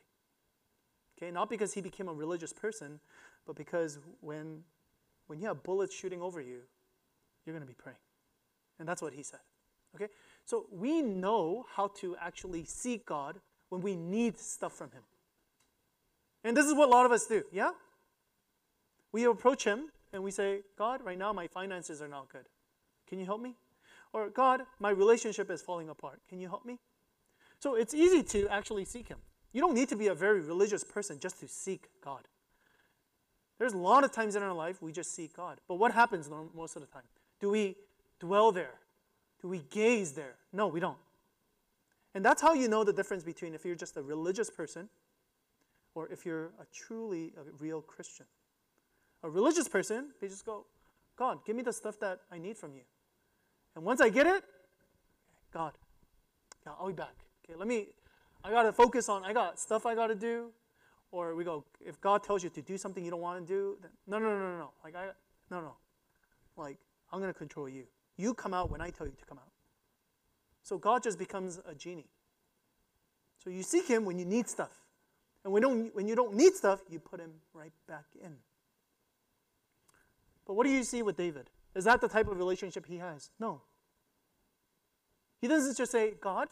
Okay, 1.17 1.31
not 1.31 1.51
because 1.51 1.73
he 1.73 1.81
became 1.81 2.07
a 2.07 2.13
religious 2.13 2.51
person, 2.51 2.99
but 3.45 3.55
because 3.55 3.99
when, 4.21 4.63
when 5.31 5.39
you 5.39 5.47
have 5.47 5.63
bullets 5.63 5.95
shooting 5.95 6.21
over 6.21 6.41
you, 6.41 6.57
you're 7.45 7.55
going 7.55 7.65
to 7.65 7.65
be 7.65 7.73
praying. 7.73 7.97
And 8.79 8.85
that's 8.85 9.01
what 9.01 9.13
he 9.13 9.23
said. 9.23 9.39
Okay? 9.95 10.09
So 10.43 10.65
we 10.69 11.01
know 11.01 11.65
how 11.73 11.87
to 12.01 12.17
actually 12.19 12.65
seek 12.65 13.05
God 13.05 13.39
when 13.69 13.79
we 13.79 13.95
need 13.95 14.37
stuff 14.37 14.73
from 14.73 14.91
Him. 14.91 15.03
And 16.43 16.57
this 16.57 16.65
is 16.65 16.73
what 16.73 16.89
a 16.89 16.91
lot 16.91 17.05
of 17.05 17.13
us 17.13 17.27
do, 17.27 17.43
yeah? 17.49 17.71
We 19.13 19.23
approach 19.23 19.63
Him 19.63 19.85
and 20.11 20.21
we 20.21 20.31
say, 20.31 20.63
God, 20.77 20.99
right 21.01 21.17
now 21.17 21.31
my 21.31 21.47
finances 21.47 22.01
are 22.01 22.09
not 22.09 22.27
good. 22.27 22.49
Can 23.07 23.17
you 23.17 23.25
help 23.25 23.39
me? 23.41 23.55
Or, 24.11 24.27
God, 24.27 24.63
my 24.81 24.89
relationship 24.89 25.49
is 25.49 25.61
falling 25.61 25.87
apart. 25.87 26.19
Can 26.27 26.41
you 26.41 26.49
help 26.49 26.65
me? 26.65 26.77
So 27.57 27.75
it's 27.75 27.93
easy 27.93 28.21
to 28.23 28.49
actually 28.49 28.83
seek 28.83 29.07
Him. 29.07 29.19
You 29.53 29.61
don't 29.61 29.75
need 29.75 29.87
to 29.87 29.95
be 29.95 30.07
a 30.07 30.13
very 30.13 30.41
religious 30.41 30.83
person 30.83 31.19
just 31.21 31.39
to 31.39 31.47
seek 31.47 31.87
God. 32.03 32.27
There's 33.61 33.73
a 33.73 33.77
lot 33.77 34.03
of 34.03 34.11
times 34.11 34.35
in 34.35 34.41
our 34.41 34.53
life 34.53 34.81
we 34.81 34.91
just 34.91 35.13
seek 35.13 35.37
God. 35.37 35.59
But 35.67 35.75
what 35.75 35.91
happens 35.91 36.27
most 36.55 36.75
of 36.75 36.81
the 36.81 36.87
time? 36.87 37.03
Do 37.39 37.51
we 37.51 37.75
dwell 38.19 38.51
there? 38.51 38.73
Do 39.39 39.47
we 39.49 39.59
gaze 39.69 40.13
there? 40.13 40.33
No, 40.51 40.65
we 40.65 40.79
don't. 40.79 40.97
And 42.15 42.25
that's 42.25 42.41
how 42.41 42.55
you 42.55 42.67
know 42.67 42.83
the 42.83 42.91
difference 42.91 43.23
between 43.23 43.53
if 43.53 43.63
you're 43.63 43.75
just 43.75 43.97
a 43.97 44.01
religious 44.01 44.49
person 44.49 44.89
or 45.93 46.09
if 46.09 46.25
you're 46.25 46.45
a 46.59 46.65
truly 46.73 47.33
a 47.37 47.63
real 47.63 47.83
Christian. 47.83 48.25
A 49.21 49.29
religious 49.29 49.67
person, 49.67 50.07
they 50.19 50.27
just 50.27 50.43
go, 50.43 50.65
God, 51.15 51.45
give 51.45 51.55
me 51.55 51.61
the 51.61 51.71
stuff 51.71 51.99
that 51.99 52.21
I 52.31 52.39
need 52.39 52.57
from 52.57 52.73
you. 52.73 52.81
And 53.75 53.85
once 53.85 54.01
I 54.01 54.09
get 54.09 54.25
it, 54.25 54.43
God, 55.53 55.73
yeah, 56.65 56.71
I'll 56.79 56.87
be 56.87 56.93
back. 56.93 57.13
Okay, 57.45 57.55
let 57.55 57.67
me, 57.67 57.89
I 58.43 58.49
got 58.49 58.63
to 58.63 58.73
focus 58.73 59.07
on, 59.07 59.23
I 59.23 59.33
got 59.33 59.59
stuff 59.59 59.85
I 59.85 59.93
got 59.93 60.07
to 60.07 60.15
do. 60.15 60.47
Or 61.11 61.35
we 61.35 61.43
go, 61.43 61.65
if 61.85 61.99
God 61.99 62.23
tells 62.23 62.43
you 62.43 62.49
to 62.51 62.61
do 62.61 62.77
something 62.77 63.03
you 63.03 63.11
don't 63.11 63.21
want 63.21 63.45
to 63.45 63.53
do, 63.53 63.77
then, 63.81 63.91
no, 64.07 64.17
no, 64.17 64.29
no, 64.29 64.39
no, 64.39 64.57
no. 64.57 64.71
Like, 64.83 64.95
I, 64.95 65.07
no, 65.49 65.59
no. 65.59 65.73
Like, 66.55 66.77
I'm 67.11 67.19
going 67.19 67.31
to 67.31 67.37
control 67.37 67.67
you. 67.67 67.83
You 68.17 68.33
come 68.33 68.53
out 68.53 68.71
when 68.71 68.81
I 68.81 68.89
tell 68.89 69.07
you 69.07 69.13
to 69.19 69.25
come 69.25 69.37
out. 69.37 69.49
So 70.63 70.77
God 70.77 71.03
just 71.03 71.19
becomes 71.19 71.59
a 71.67 71.75
genie. 71.75 72.07
So 73.43 73.49
you 73.49 73.63
seek 73.63 73.87
Him 73.87 74.05
when 74.05 74.17
you 74.17 74.25
need 74.25 74.47
stuff. 74.47 74.71
And 75.43 75.51
when, 75.51 75.61
don't, 75.61 75.93
when 75.95 76.07
you 76.07 76.15
don't 76.15 76.35
need 76.35 76.53
stuff, 76.53 76.81
you 76.89 76.99
put 76.99 77.19
Him 77.19 77.31
right 77.53 77.73
back 77.87 78.05
in. 78.23 78.35
But 80.45 80.53
what 80.53 80.65
do 80.65 80.71
you 80.71 80.83
see 80.83 81.01
with 81.01 81.17
David? 81.17 81.49
Is 81.75 81.85
that 81.85 82.01
the 82.01 82.07
type 82.07 82.27
of 82.27 82.37
relationship 82.37 82.85
he 82.85 82.97
has? 82.97 83.29
No. 83.39 83.61
He 85.39 85.47
doesn't 85.47 85.77
just 85.77 85.91
say, 85.91 86.13
God, 86.19 86.49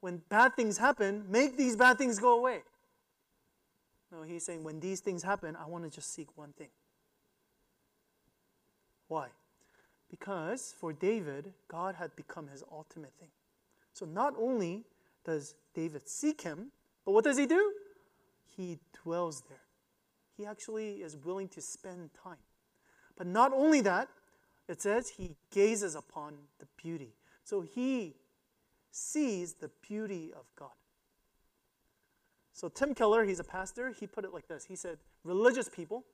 when 0.00 0.22
bad 0.28 0.56
things 0.56 0.78
happen, 0.78 1.24
make 1.28 1.56
these 1.56 1.76
bad 1.76 1.98
things 1.98 2.18
go 2.18 2.38
away. 2.38 2.62
No, 4.12 4.22
he's 4.22 4.44
saying, 4.44 4.62
when 4.62 4.78
these 4.78 5.00
things 5.00 5.22
happen, 5.22 5.56
I 5.56 5.66
want 5.66 5.84
to 5.84 5.90
just 5.90 6.12
seek 6.12 6.36
one 6.36 6.52
thing. 6.52 6.68
Why? 9.08 9.28
Because 10.10 10.74
for 10.78 10.92
David, 10.92 11.54
God 11.68 11.94
had 11.94 12.14
become 12.14 12.48
his 12.48 12.62
ultimate 12.70 13.14
thing. 13.18 13.30
So 13.94 14.04
not 14.04 14.34
only 14.38 14.84
does 15.24 15.54
David 15.74 16.06
seek 16.06 16.42
him, 16.42 16.72
but 17.06 17.12
what 17.12 17.24
does 17.24 17.38
he 17.38 17.46
do? 17.46 17.72
He 18.56 18.78
dwells 19.02 19.42
there. 19.48 19.62
He 20.36 20.44
actually 20.44 20.96
is 20.96 21.16
willing 21.16 21.48
to 21.48 21.62
spend 21.62 22.10
time. 22.22 22.36
But 23.16 23.26
not 23.26 23.52
only 23.54 23.80
that, 23.82 24.08
it 24.68 24.82
says 24.82 25.08
he 25.10 25.36
gazes 25.50 25.94
upon 25.94 26.34
the 26.58 26.66
beauty. 26.76 27.14
So 27.44 27.62
he 27.62 28.14
sees 28.90 29.54
the 29.54 29.70
beauty 29.80 30.32
of 30.34 30.44
God. 30.56 30.70
So 32.52 32.68
Tim 32.68 32.94
Keller, 32.94 33.24
he's 33.24 33.40
a 33.40 33.44
pastor, 33.44 33.90
he 33.98 34.06
put 34.06 34.24
it 34.24 34.32
like 34.32 34.46
this. 34.48 34.66
He 34.66 34.76
said, 34.76 34.98
religious 35.24 35.68
people, 35.68 36.04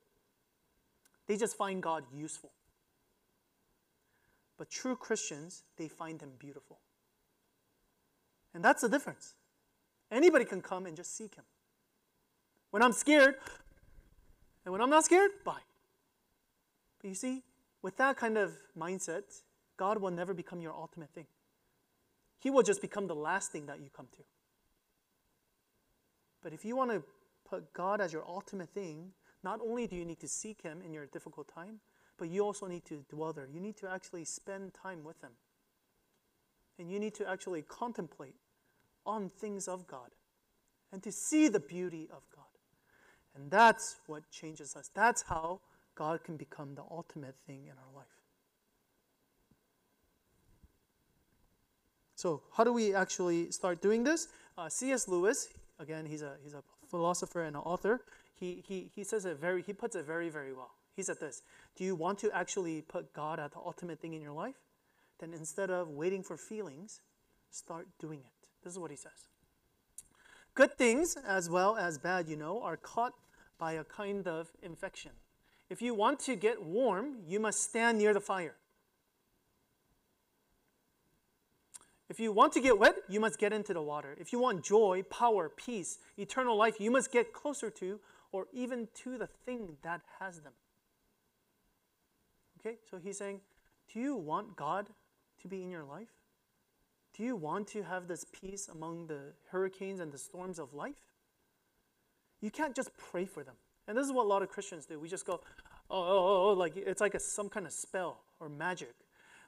they 1.27 1.37
just 1.37 1.57
find 1.57 1.83
God 1.83 2.05
useful. 2.15 2.53
But 4.57 4.71
true 4.71 4.97
Christians, 4.97 5.65
they 5.77 5.89
find 5.89 6.21
him 6.21 6.31
beautiful. 6.39 6.79
And 8.55 8.65
that's 8.65 8.83
the 8.83 8.89
difference. 8.89 9.35
Anybody 10.11 10.45
can 10.45 10.63
come 10.63 10.87
and 10.87 10.97
just 10.97 11.17
seek 11.17 11.35
him. 11.35 11.45
When 12.71 12.83
I'm 12.83 12.93
scared, 12.93 13.37
and 14.65 14.73
when 14.73 14.81
I'm 14.81 14.91
not 14.91 15.05
scared, 15.05 15.31
bye. 15.45 15.61
But 17.01 17.09
you 17.09 17.15
see, 17.15 17.43
with 17.83 17.97
that 17.99 18.17
kind 18.17 18.37
of 18.37 18.53
mindset, 18.77 19.23
God 19.77 20.01
will 20.01 20.11
never 20.11 20.35
become 20.35 20.61
your 20.61 20.73
ultimate 20.73 21.11
thing. 21.11 21.27
He 22.41 22.51
will 22.51 22.63
just 22.63 22.81
become 22.81 23.07
the 23.07 23.15
last 23.15 23.53
thing 23.53 23.67
that 23.67 23.81
you 23.81 23.91
come 23.95 24.09
to. 24.17 24.23
But 26.49 26.55
if 26.55 26.65
you 26.65 26.77
want 26.77 26.91
to 26.93 27.03
put 27.47 27.75
God 27.75 28.01
as 28.01 28.11
your 28.11 28.25
ultimate 28.27 28.71
thing, 28.71 29.13
not 29.45 29.61
only 29.63 29.87
do 29.87 29.95
you 29.97 30.07
need 30.07 30.19
to 30.21 30.29
seek 30.29 30.63
Him 30.63 30.81
in 30.83 30.95
your 30.95 31.05
difficult 31.05 31.47
time, 31.47 31.81
but 32.17 32.31
you 32.31 32.43
also 32.43 32.67
need 32.67 32.87
to 32.87 33.05
dwell 33.11 33.35
there. 33.35 33.47
You 33.53 33.61
need 33.61 33.77
to 33.77 33.91
actually 33.91 34.25
spend 34.25 34.73
time 34.73 35.05
with 35.05 35.21
Him. 35.21 35.33
And 36.79 36.91
you 36.91 36.99
need 36.99 37.13
to 37.17 37.29
actually 37.29 37.61
contemplate 37.61 38.37
on 39.05 39.29
things 39.29 39.69
of 39.69 39.87
God 39.87 40.09
and 40.91 41.03
to 41.03 41.13
see 41.13 41.49
the 41.49 41.61
beauty 41.61 42.09
of 42.11 42.23
God. 42.35 42.47
And 43.37 43.51
that's 43.51 43.97
what 44.07 44.23
changes 44.31 44.75
us. 44.75 44.91
That's 44.95 45.21
how 45.21 45.61
God 45.97 46.25
can 46.25 46.39
become 46.39 46.75
the 46.75 46.85
ultimate 46.91 47.35
thing 47.47 47.65
in 47.65 47.73
our 47.73 47.95
life. 47.95 48.07
So, 52.15 52.45
how 52.57 52.65
do 52.65 52.73
we 52.73 52.95
actually 52.95 53.51
start 53.51 53.83
doing 53.83 54.03
this? 54.03 54.29
Uh, 54.57 54.71
C.S. 54.71 55.09
Lewis, 55.09 55.49
again, 55.79 56.07
he's 56.07 56.23
a, 56.23 56.33
he's 56.43 56.55
a 56.55 56.63
philosopher 56.87 57.43
and 57.43 57.57
an 57.57 57.63
author. 57.63 58.01
He, 58.35 58.63
he, 58.67 58.91
he 58.95 59.05
says 59.05 59.25
it 59.25 59.39
very, 59.39 59.63
he 59.63 59.73
puts 59.73 59.97
it 59.97 60.05
very, 60.05 60.29
very 60.29 60.53
well. 60.53 60.73
He 60.95 61.03
said 61.03 61.21
this 61.21 61.43
Do 61.77 61.85
you 61.85 61.95
want 61.95 62.19
to 62.21 62.31
actually 62.33 62.83
put 62.83 63.13
God 63.13 63.39
at 63.39 63.53
the 63.53 63.59
ultimate 63.59 64.01
thing 64.01 64.15
in 64.15 64.23
your 64.23 64.33
life? 64.33 64.57
Then 65.19 65.33
instead 65.33 65.71
of 65.71 65.89
waiting 65.89 66.23
for 66.23 66.37
feelings, 66.37 67.01
start 67.51 67.89
doing 67.99 68.21
it. 68.21 68.49
This 68.63 68.73
is 68.73 68.79
what 68.79 68.91
he 68.91 68.97
says. 68.97 69.29
Good 70.55 70.77
things, 70.77 71.17
as 71.17 71.49
well 71.49 71.77
as 71.77 71.99
bad, 71.99 72.29
you 72.29 72.37
know, 72.37 72.61
are 72.63 72.77
caught 72.77 73.15
by 73.59 73.73
a 73.73 73.85
kind 73.85 74.27
of 74.27 74.49
infection. 74.63 75.13
If 75.71 75.83
you 75.83 75.95
want 75.95 76.21
to 76.21 76.35
get 76.35 76.63
warm, 76.63 77.19
you 77.27 77.39
must 77.39 77.63
stand 77.63 77.99
near 77.99 78.15
the 78.15 78.21
fire. 78.21 78.55
If 82.09 82.19
you 82.19 82.33
want 82.33 82.55
to 82.55 82.61
get 82.61 82.79
wet, 82.79 82.97
you 83.09 83.21
must 83.21 83.39
get 83.39 83.53
into 83.53 83.75
the 83.75 83.83
water. 83.83 84.17
If 84.19 84.33
you 84.33 84.39
want 84.39 84.65
joy, 84.65 85.03
power, 85.11 85.51
peace, 85.51 85.99
eternal 86.17 86.57
life, 86.57 86.81
you 86.81 86.91
must 86.91 87.13
get 87.13 87.33
closer 87.33 87.71
to 87.71 88.01
or 88.33 88.47
even 88.53 88.89
to 89.03 89.19
the 89.19 89.27
thing 89.27 89.77
that 89.83 90.01
has 90.19 90.41
them. 90.41 90.53
Okay, 92.61 92.77
so 92.91 92.99
he's 92.99 93.19
saying, 93.19 93.41
Do 93.93 94.01
you 94.01 94.17
want 94.17 94.57
God 94.57 94.89
to 95.43 95.49
be 95.49 95.63
in 95.63 95.71
your 95.71 95.85
life? 95.85 96.09
Do 97.15 97.23
you 97.23 97.37
want 97.37 97.69
to 97.69 97.83
have 97.83 98.09
this 98.09 98.25
peace 98.33 98.69
among 98.69 99.09
the 99.09 99.33
hurricanes 99.51 100.01
and 100.01 100.13
the 100.13 100.19
storms 100.19 100.59
of 100.59 100.73
life? 100.73 101.13
You 102.41 102.51
can't 102.51 102.75
just 102.75 102.91
pray 102.97 103.25
for 103.25 103.43
them. 103.43 103.57
And 103.87 103.97
this 103.97 104.07
is 104.07 104.13
what 104.13 104.25
a 104.25 104.29
lot 104.29 104.43
of 104.43 104.49
Christians 104.49 104.87
do. 104.87 104.99
We 105.01 105.09
just 105.09 105.27
go, 105.27 105.41
oh, 105.91 105.99
oh, 105.99 106.19
oh, 106.19 106.51
oh 106.51 106.53
like 106.53 106.77
it's 106.77 107.01
like 107.01 107.15
a, 107.15 107.21
some 107.21 107.49
kind 107.49 107.67
of 107.67 107.73
spell 107.73 108.21
or 108.41 108.49
magic. 108.49 108.95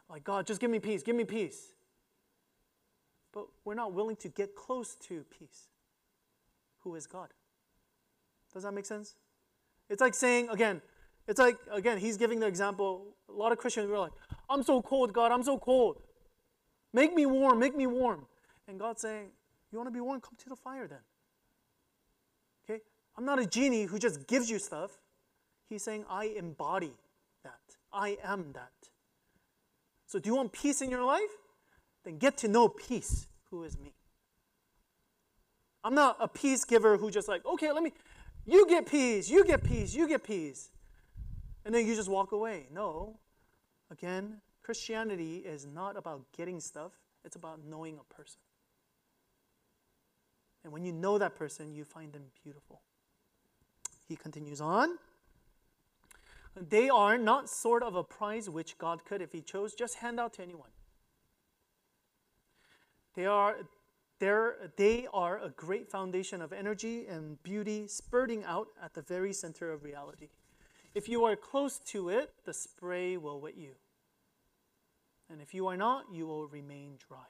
Like, 0.08 0.24
God, 0.24 0.46
just 0.46 0.60
give 0.60 0.70
me 0.70 0.80
peace, 0.80 1.02
give 1.02 1.14
me 1.14 1.24
peace. 1.24 1.68
But 3.32 3.46
we're 3.64 3.74
not 3.74 3.92
willing 3.92 4.16
to 4.16 4.28
get 4.28 4.54
close 4.54 4.96
to 5.08 5.24
peace. 5.38 5.68
Who 6.80 6.94
is 6.94 7.06
God? 7.06 7.28
Does 8.52 8.64
that 8.64 8.72
make 8.72 8.86
sense? 8.86 9.14
It's 9.88 10.00
like 10.00 10.14
saying, 10.14 10.48
again, 10.48 10.80
it's 11.28 11.38
like, 11.38 11.58
again, 11.70 11.98
he's 11.98 12.16
giving 12.16 12.40
the 12.40 12.46
example. 12.46 13.14
A 13.28 13.32
lot 13.32 13.52
of 13.52 13.58
Christians 13.58 13.88
were 13.88 13.98
like, 13.98 14.12
I'm 14.48 14.62
so 14.62 14.82
cold, 14.82 15.12
God, 15.12 15.30
I'm 15.30 15.42
so 15.42 15.58
cold. 15.58 16.02
Make 16.92 17.14
me 17.14 17.26
warm, 17.26 17.58
make 17.58 17.76
me 17.76 17.86
warm. 17.86 18.26
And 18.66 18.78
God's 18.78 19.02
saying, 19.02 19.28
You 19.70 19.78
want 19.78 19.88
to 19.88 19.92
be 19.92 20.00
warm? 20.00 20.20
Come 20.20 20.34
to 20.38 20.48
the 20.48 20.56
fire 20.56 20.88
then. 20.88 20.98
Okay? 22.64 22.82
I'm 23.16 23.24
not 23.24 23.38
a 23.38 23.46
genie 23.46 23.84
who 23.84 23.98
just 23.98 24.26
gives 24.26 24.50
you 24.50 24.58
stuff. 24.58 24.98
He's 25.68 25.84
saying, 25.84 26.04
I 26.08 26.26
embody 26.36 26.92
that. 27.44 27.60
I 27.92 28.18
am 28.24 28.52
that. 28.54 28.72
So, 30.06 30.18
do 30.18 30.28
you 30.28 30.34
want 30.34 30.52
peace 30.52 30.82
in 30.82 30.90
your 30.90 31.04
life? 31.04 31.30
Then 32.04 32.18
get 32.18 32.36
to 32.38 32.48
know 32.48 32.68
peace, 32.68 33.26
who 33.50 33.64
is 33.64 33.78
me. 33.78 33.94
I'm 35.82 35.94
not 35.94 36.16
a 36.20 36.28
peace 36.28 36.64
giver 36.64 36.96
who 36.96 37.10
just 37.10 37.28
like, 37.28 37.44
okay, 37.46 37.72
let 37.72 37.82
me, 37.82 37.92
you 38.46 38.66
get 38.66 38.86
peace, 38.86 39.30
you 39.30 39.44
get 39.44 39.64
peace, 39.64 39.94
you 39.94 40.06
get 40.08 40.22
peace. 40.22 40.70
And 41.64 41.74
then 41.74 41.86
you 41.86 41.94
just 41.94 42.08
walk 42.08 42.32
away. 42.32 42.66
No. 42.72 43.18
Again, 43.90 44.40
Christianity 44.62 45.38
is 45.38 45.66
not 45.66 45.96
about 45.96 46.22
getting 46.36 46.60
stuff, 46.60 46.92
it's 47.24 47.36
about 47.36 47.60
knowing 47.64 47.98
a 47.98 48.14
person. 48.14 48.40
And 50.62 50.72
when 50.72 50.84
you 50.84 50.92
know 50.92 51.18
that 51.18 51.34
person, 51.34 51.74
you 51.74 51.84
find 51.84 52.12
them 52.12 52.24
beautiful. 52.42 52.82
He 54.08 54.16
continues 54.16 54.60
on. 54.60 54.98
They 56.56 56.90
are 56.90 57.16
not 57.16 57.48
sort 57.48 57.82
of 57.82 57.94
a 57.94 58.02
prize 58.02 58.50
which 58.50 58.76
God 58.76 59.04
could, 59.04 59.22
if 59.22 59.32
He 59.32 59.40
chose, 59.40 59.72
just 59.74 59.96
hand 59.96 60.20
out 60.20 60.34
to 60.34 60.42
anyone. 60.42 60.70
They 63.14 63.26
are, 63.26 63.56
they 64.18 65.06
are 65.12 65.38
a 65.38 65.50
great 65.50 65.90
foundation 65.90 66.40
of 66.42 66.52
energy 66.52 67.06
and 67.06 67.42
beauty 67.42 67.86
spurting 67.88 68.44
out 68.44 68.68
at 68.82 68.94
the 68.94 69.02
very 69.02 69.32
center 69.32 69.72
of 69.72 69.82
reality. 69.82 70.28
If 70.94 71.08
you 71.08 71.24
are 71.24 71.36
close 71.36 71.78
to 71.86 72.08
it, 72.08 72.32
the 72.44 72.52
spray 72.52 73.16
will 73.16 73.40
wet 73.40 73.56
you. 73.56 73.74
And 75.30 75.40
if 75.40 75.54
you 75.54 75.66
are 75.68 75.76
not, 75.76 76.06
you 76.12 76.26
will 76.26 76.46
remain 76.48 76.98
dry. 77.08 77.28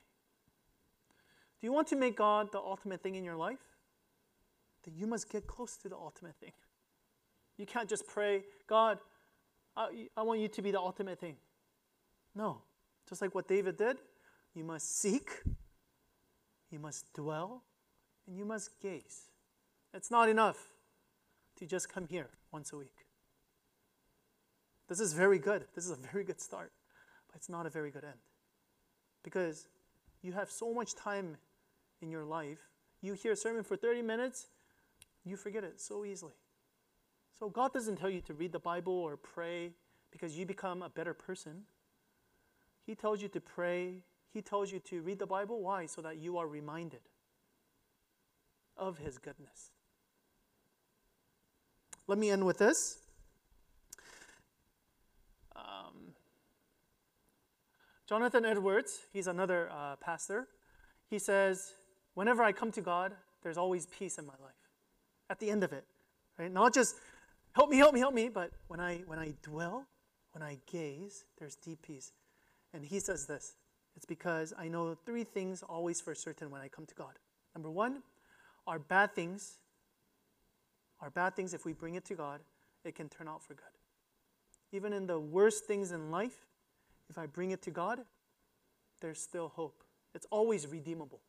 Do 1.61 1.67
you 1.67 1.73
want 1.73 1.89
to 1.89 1.97
make 1.97 2.17
God 2.17 2.51
the 2.53 2.59
ultimate 2.59 3.03
thing 3.03 3.17
in 3.17 3.25
your 3.25 3.37
life? 3.37 3.59
Then 4.85 4.95
you 4.97 5.07
must 5.07 5.31
get 5.31 5.47
close 5.47 5.77
to 5.79 5.91
the 5.91 5.97
ultimate 5.97 6.37
thing. 6.37 6.53
You 7.59 7.67
can't 7.67 7.89
just 7.89 8.07
pray, 8.07 8.45
God, 8.67 8.99
I, 9.77 10.09
I 10.17 10.23
want 10.23 10.41
you 10.41 10.49
to 10.49 10.63
be 10.63 10.71
the 10.71 10.81
ultimate 10.81 11.21
thing. 11.21 11.37
No. 12.35 12.63
Just 13.07 13.21
like 13.21 13.35
what 13.35 13.47
David 13.47 13.77
did, 13.77 13.99
you 14.55 14.65
must 14.65 14.99
seek, 14.99 15.43
you 16.71 16.79
must 16.79 17.13
dwell, 17.15 17.63
and 18.27 18.37
you 18.37 18.45
must 18.45 18.81
gaze. 18.81 19.31
It's 19.93 20.11
not 20.11 20.29
enough 20.29 20.59
to 21.59 21.67
just 21.67 21.93
come 21.93 22.07
here 22.07 22.29
once 22.53 22.73
a 22.73 22.77
week. 22.77 23.07
This 24.89 25.01
is 25.01 25.13
very 25.13 25.39
good. 25.39 25.65
This 25.75 25.85
is 25.85 25.91
a 25.91 25.97
very 25.97 26.25
good 26.25 26.41
start, 26.41 26.73
but 27.29 27.37
it's 27.37 27.49
not 27.49 27.67
a 27.67 27.71
very 27.71 27.91
good 27.91 28.05
end. 28.05 28.19
Because 29.23 29.69
you 30.23 30.33
have 30.33 30.51
so 30.51 30.73
much 30.73 30.95
time 30.95 31.37
in 32.03 32.11
your 32.11 32.25
life. 32.25 32.59
You 33.03 33.15
hear 33.15 33.33
a 33.33 33.37
sermon 33.37 33.63
for 33.63 33.77
30 33.77 34.03
minutes, 34.03 34.49
you 35.25 35.37
forget 35.37 35.65
it 35.65 35.81
so 35.81 36.05
easily. 36.05 36.35
So 37.39 37.49
God 37.49 37.73
doesn't 37.73 37.97
tell 37.97 38.11
you 38.11 38.21
to 38.23 38.35
read 38.35 38.53
the 38.53 38.59
Bible 38.59 38.93
or 38.93 39.17
pray 39.17 39.73
because 40.11 40.37
you 40.37 40.45
become 40.45 40.83
a 40.83 40.89
better 40.89 41.15
person. 41.15 41.63
He 42.87 42.95
tells 42.95 43.23
you 43.23 43.29
to 43.29 43.41
pray, 43.41 44.03
He 44.33 44.43
tells 44.43 44.73
you 44.73 44.79
to 44.81 45.03
read 45.03 45.19
the 45.19 45.27
Bible. 45.27 45.61
Why? 45.61 45.87
So 45.87 46.01
that 46.03 46.19
you 46.19 46.39
are 46.39 46.47
reminded 46.47 47.01
of 48.77 48.99
His 48.99 49.19
goodness. 49.19 49.73
Let 52.07 52.19
me 52.19 52.31
end 52.31 52.45
with 52.45 52.59
this. 52.59 52.99
Um, 55.55 56.15
Jonathan 58.09 58.45
Edwards, 58.45 59.01
he's 59.13 59.29
another 59.29 59.71
uh, 59.71 59.97
pastor. 59.97 60.49
He 61.09 61.19
says, 61.19 61.73
Whenever 62.15 62.43
I 62.43 62.51
come 62.51 62.73
to 62.73 62.81
God, 62.81 63.13
there's 63.43 63.57
always 63.57 63.87
peace 63.87 64.19
in 64.19 64.27
my 64.27 64.35
life. 64.43 64.55
At 65.29 65.39
the 65.39 65.51
end 65.51 65.63
of 65.63 65.73
it, 65.73 65.85
right? 66.37 66.51
Not 66.51 66.75
just 66.75 66.97
help 67.53 67.71
me, 67.71 67.77
help 67.77 67.95
me, 67.95 68.01
help 68.01 68.15
me, 68.15 68.29
but 68.29 68.51
when 68.67 68.81
I 68.81 69.03
when 69.07 69.19
I 69.19 69.35
dwell, 69.43 69.87
when 70.33 70.43
I 70.43 70.59
gaze, 70.67 71.25
there's 71.39 71.55
deep 71.55 71.83
peace. 71.83 72.13
And 72.75 72.85
he 72.85 72.99
says 72.99 73.27
this. 73.27 73.55
It's 74.01 74.07
because 74.07 74.55
I 74.59 74.69
know 74.69 74.97
three 75.05 75.25
things 75.25 75.63
always 75.63 76.01
for 76.01 76.15
certain 76.15 76.51
when 76.51 76.63
I 76.63 76.69
come 76.69 76.87
to 76.87 76.95
God. 76.95 77.19
Number 77.55 77.71
one, 77.71 78.03
our 78.67 78.79
bad 78.79 79.15
things, 79.15 79.59
our 81.03 81.11
bad 81.11 81.37
things, 81.37 81.53
if 81.53 81.67
we 81.67 81.75
bring 81.75 81.97
it 81.97 82.07
to 82.07 82.15
God, 82.15 82.41
it 82.83 82.95
can 82.95 83.11
turn 83.11 83.29
out 83.29 83.43
for 83.43 83.53
good. 83.53 83.67
Even 84.73 84.95
in 84.95 85.07
the 85.07 85.21
worst 85.21 85.67
things 85.67 85.93
in 85.93 86.11
life, 86.11 86.47
if 87.11 87.19
I 87.19 87.27
bring 87.27 87.51
it 87.51 87.61
to 87.65 87.71
God, 87.71 88.01
there's 89.03 89.21
still 89.21 89.49
hope. 89.49 89.85
It's 90.15 90.27
always 90.31 90.67
redeemable. 90.67 91.21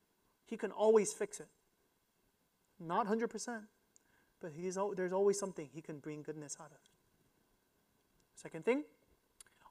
He 0.48 0.56
can 0.56 0.72
always 0.72 1.12
fix 1.12 1.42
it. 1.42 1.50
Not 2.80 3.06
100%, 3.06 3.64
but 4.40 4.52
he's, 4.56 4.78
there's 4.96 5.12
always 5.12 5.38
something 5.38 5.68
he 5.74 5.82
can 5.82 6.00
bring 6.00 6.22
goodness 6.22 6.56
out 6.58 6.72
of. 6.72 6.80
Second 8.34 8.64
thing, 8.64 8.86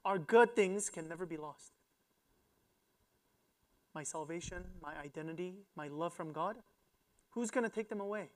our 0.05 0.19
good 0.19 0.55
things 0.55 0.91
can 0.91 1.09
never 1.09 1.25
be 1.25 1.37
lost. 1.37 1.80
My 3.93 4.03
salvation, 4.03 4.63
my 4.81 4.93
identity, 5.03 5.55
my 5.75 5.87
love 5.87 6.13
from 6.13 6.31
God, 6.31 6.57
who's 7.31 7.51
going 7.51 7.63
to 7.63 7.69
take 7.69 7.89
them 7.89 7.99
away? 7.99 8.29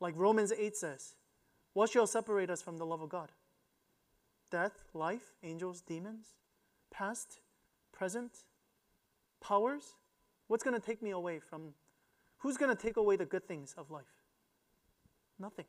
Like 0.00 0.14
Romans 0.16 0.52
8 0.52 0.76
says, 0.76 1.14
what 1.72 1.90
shall 1.90 2.06
separate 2.06 2.50
us 2.50 2.62
from 2.62 2.78
the 2.78 2.86
love 2.86 3.00
of 3.00 3.08
God? 3.08 3.30
Death, 4.50 4.84
life, 4.94 5.34
angels, 5.42 5.80
demons, 5.80 6.34
past, 6.92 7.40
present, 7.92 8.32
powers? 9.40 9.94
What's 10.48 10.64
going 10.64 10.78
to 10.78 10.84
take 10.84 11.02
me 11.02 11.10
away 11.10 11.38
from? 11.38 11.74
Who's 12.38 12.56
going 12.56 12.74
to 12.74 12.80
take 12.80 12.96
away 12.96 13.16
the 13.16 13.24
good 13.24 13.46
things 13.46 13.74
of 13.78 13.90
life? 13.90 14.02
Nothing. 15.38 15.66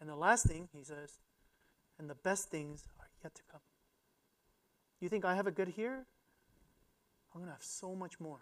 And 0.00 0.08
the 0.08 0.16
last 0.16 0.46
thing, 0.46 0.68
he 0.72 0.82
says, 0.82 1.18
and 1.98 2.08
the 2.08 2.14
best 2.14 2.48
things 2.48 2.86
are 2.98 3.08
yet 3.22 3.34
to 3.34 3.42
come. 3.50 3.60
You 5.00 5.08
think 5.08 5.24
I 5.24 5.34
have 5.34 5.46
a 5.46 5.50
good 5.50 5.68
here? 5.68 6.06
I'm 7.38 7.44
going 7.44 7.50
to 7.50 7.54
have 7.54 7.62
so 7.62 7.94
much 7.94 8.18
more 8.18 8.40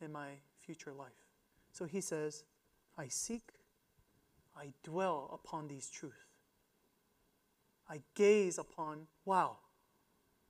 in 0.00 0.10
my 0.10 0.28
future 0.62 0.94
life. 0.94 1.26
So 1.72 1.84
he 1.84 2.00
says, 2.00 2.44
I 2.96 3.08
seek, 3.08 3.42
I 4.56 4.72
dwell 4.82 5.28
upon 5.30 5.68
these 5.68 5.90
truths. 5.90 6.16
I 7.86 8.00
gaze 8.14 8.56
upon, 8.56 9.08
wow, 9.26 9.58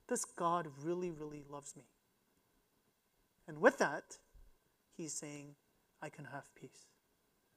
this 0.07 0.25
God 0.25 0.69
really, 0.85 1.11
really 1.11 1.43
loves 1.51 1.75
me. 1.75 1.83
And 3.49 3.59
with 3.59 3.77
that, 3.79 4.19
he's 4.97 5.12
saying, 5.12 5.57
I 6.01 6.11
can 6.11 6.27
have 6.27 6.55
peace. 6.55 6.87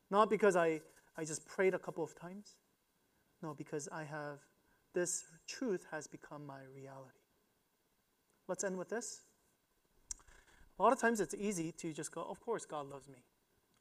Not 0.09 0.31
because 0.31 0.55
I, 0.55 0.81
I 1.15 1.25
just 1.25 1.45
prayed 1.45 1.75
a 1.75 1.79
couple 1.79 2.03
of 2.03 2.15
times. 2.15 2.55
No, 3.43 3.53
because 3.53 3.87
I 3.91 4.03
have, 4.05 4.39
this 4.95 5.25
truth 5.45 5.85
has 5.91 6.07
become 6.07 6.43
my 6.43 6.61
reality. 6.75 7.19
Let's 8.47 8.63
end 8.63 8.75
with 8.75 8.89
this. 8.89 9.25
A 10.79 10.83
lot 10.83 10.93
of 10.93 10.99
times 10.99 11.19
it's 11.19 11.35
easy 11.35 11.73
to 11.73 11.91
just 11.91 12.11
go, 12.11 12.25
of 12.29 12.39
course, 12.39 12.65
God 12.65 12.89
loves 12.89 13.09
me. 13.09 13.23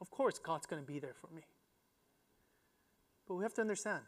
Of 0.00 0.10
course, 0.10 0.38
God's 0.38 0.66
going 0.66 0.82
to 0.82 0.86
be 0.86 0.98
there 0.98 1.14
for 1.14 1.32
me. 1.34 1.42
But 3.26 3.34
we 3.34 3.44
have 3.44 3.54
to 3.54 3.60
understand, 3.60 4.02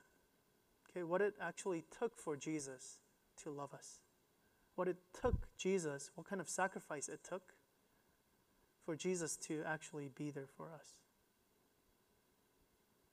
okay, 0.90 1.04
what 1.04 1.20
it 1.20 1.34
actually 1.40 1.84
took 1.96 2.18
for 2.18 2.36
Jesus 2.36 2.98
to 3.44 3.50
love 3.50 3.72
us. 3.74 4.00
What 4.74 4.88
it 4.88 4.96
took 5.20 5.46
Jesus, 5.56 6.10
what 6.14 6.26
kind 6.26 6.40
of 6.40 6.48
sacrifice 6.48 7.08
it 7.08 7.20
took 7.22 7.54
for 8.84 8.96
Jesus 8.96 9.36
to 9.36 9.62
actually 9.66 10.08
be 10.16 10.30
there 10.30 10.48
for 10.56 10.66
us. 10.74 10.94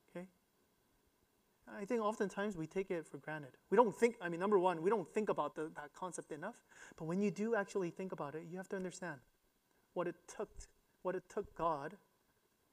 Okay? 0.09 0.25
I 1.77 1.85
think 1.85 2.01
oftentimes 2.01 2.57
we 2.57 2.65
take 2.65 2.89
it 2.89 3.05
for 3.05 3.17
granted. 3.17 3.51
We 3.69 3.75
don't 3.75 3.95
think, 3.95 4.15
I 4.21 4.29
mean, 4.29 4.39
number 4.39 4.57
one, 4.57 4.81
we 4.81 4.89
don't 4.89 5.07
think 5.13 5.29
about 5.29 5.55
the, 5.55 5.69
that 5.75 5.93
concept 5.93 6.31
enough. 6.31 6.63
But 6.97 7.05
when 7.05 7.19
you 7.19 7.29
do 7.29 7.53
actually 7.53 7.91
think 7.91 8.11
about 8.11 8.33
it, 8.33 8.43
you 8.49 8.57
have 8.57 8.69
to 8.69 8.75
understand 8.75 9.19
what 9.97 10.07
it 10.07 10.15
took, 10.27 10.49
what 11.01 11.15
it 11.15 11.23
took 11.27 11.57
God 11.57 11.95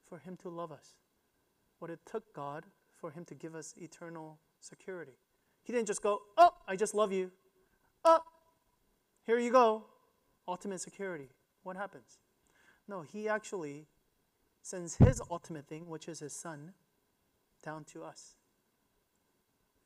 for 0.06 0.18
Him 0.18 0.36
to 0.42 0.50
love 0.50 0.70
us, 0.70 0.92
what 1.78 1.90
it 1.90 2.00
took 2.04 2.34
God 2.34 2.66
for 2.94 3.12
Him 3.12 3.24
to 3.24 3.34
give 3.34 3.54
us 3.54 3.72
eternal 3.78 4.38
security. 4.60 5.16
He 5.62 5.72
didn't 5.72 5.86
just 5.86 6.02
go, 6.02 6.20
Oh, 6.36 6.50
I 6.68 6.76
just 6.76 6.94
love 6.94 7.12
you. 7.12 7.30
Oh, 8.04 8.20
here 9.24 9.38
you 9.38 9.50
go. 9.50 9.86
Ultimate 10.46 10.82
security. 10.82 11.30
What 11.62 11.78
happens? 11.78 12.18
No, 12.86 13.00
He 13.00 13.26
actually 13.26 13.86
sends 14.60 14.96
His 14.96 15.22
ultimate 15.30 15.66
thing, 15.66 15.88
which 15.88 16.08
is 16.08 16.20
His 16.20 16.34
Son, 16.34 16.74
down 17.62 17.84
to 17.84 18.04
us. 18.04 18.34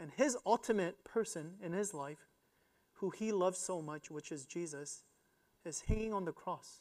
And 0.00 0.10
His 0.16 0.36
ultimate 0.44 1.04
person 1.04 1.52
in 1.62 1.72
His 1.72 1.94
life, 1.94 2.26
who 2.94 3.10
He 3.10 3.30
loves 3.30 3.58
so 3.58 3.80
much, 3.80 4.10
which 4.10 4.32
is 4.32 4.44
Jesus, 4.44 5.04
is 5.64 5.82
hanging 5.82 6.12
on 6.12 6.24
the 6.24 6.32
cross 6.32 6.80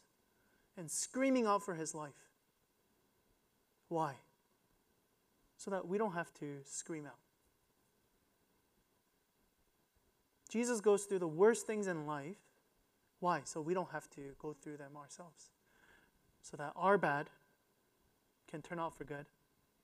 and 0.77 0.89
screaming 0.89 1.45
out 1.45 1.63
for 1.63 1.73
His 1.73 1.95
life. 1.95 2.29
Why? 3.89 4.13
So 5.57 5.71
that 5.71 5.87
we 5.87 5.97
don't 5.97 6.13
have 6.13 6.33
to 6.35 6.59
scream 6.65 7.05
out. 7.05 7.17
Jesus 10.49 10.79
goes 10.79 11.03
through 11.03 11.19
the 11.19 11.27
worst 11.27 11.67
things 11.67 11.87
in 11.87 12.05
life. 12.05 12.37
Why? 13.19 13.41
So 13.43 13.59
we 13.59 13.73
don't 13.73 13.91
have 13.91 14.09
to 14.11 14.21
go 14.39 14.53
through 14.53 14.77
them 14.77 14.91
ourselves. 14.95 15.49
So 16.41 16.55
that 16.57 16.71
our 16.75 16.97
bad 16.97 17.29
can 18.47 18.61
turn 18.61 18.79
out 18.79 18.95
for 18.95 19.03
good, 19.03 19.25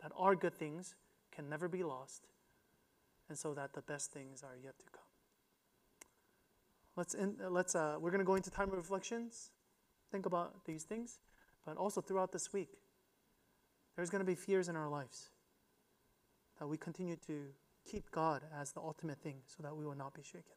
that 0.02 0.12
our 0.16 0.36
good 0.36 0.54
things 0.54 0.96
can 1.32 1.50
never 1.50 1.68
be 1.68 1.84
lost, 1.84 2.28
and 3.28 3.38
so 3.38 3.54
that 3.54 3.74
the 3.74 3.82
best 3.82 4.12
things 4.12 4.44
are 4.44 4.56
yet 4.64 4.78
to 4.80 4.86
come. 4.92 5.02
Let's, 6.96 7.14
in, 7.16 7.36
let's 7.50 7.76
uh, 7.76 7.98
we're 8.00 8.12
going 8.12 8.20
to 8.20 8.26
go 8.26 8.36
into 8.36 8.52
time 8.52 8.70
of 8.70 8.78
reflections, 8.78 9.50
think 10.14 10.28
about 10.28 10.64
these 10.66 10.84
things, 10.84 11.20
but 11.66 11.76
also 11.76 12.00
throughout 12.00 12.32
this 12.32 12.54
week, 12.54 12.70
there's 13.96 14.12
going 14.12 14.24
to 14.24 14.26
be 14.26 14.36
fears 14.36 14.70
in 14.70 14.76
our 14.76 14.88
lives 14.88 15.32
that 16.60 16.68
we 16.68 16.78
continue 16.78 17.16
to 17.28 17.48
keep 17.90 18.12
God 18.12 18.44
as 18.62 18.72
the 18.72 18.80
ultimate 18.80 19.18
thing 19.18 19.38
so 19.48 19.64
that 19.64 19.76
we 19.76 19.84
will 19.84 19.96
not 19.96 20.14
be 20.14 20.22
shaken. 20.22 20.54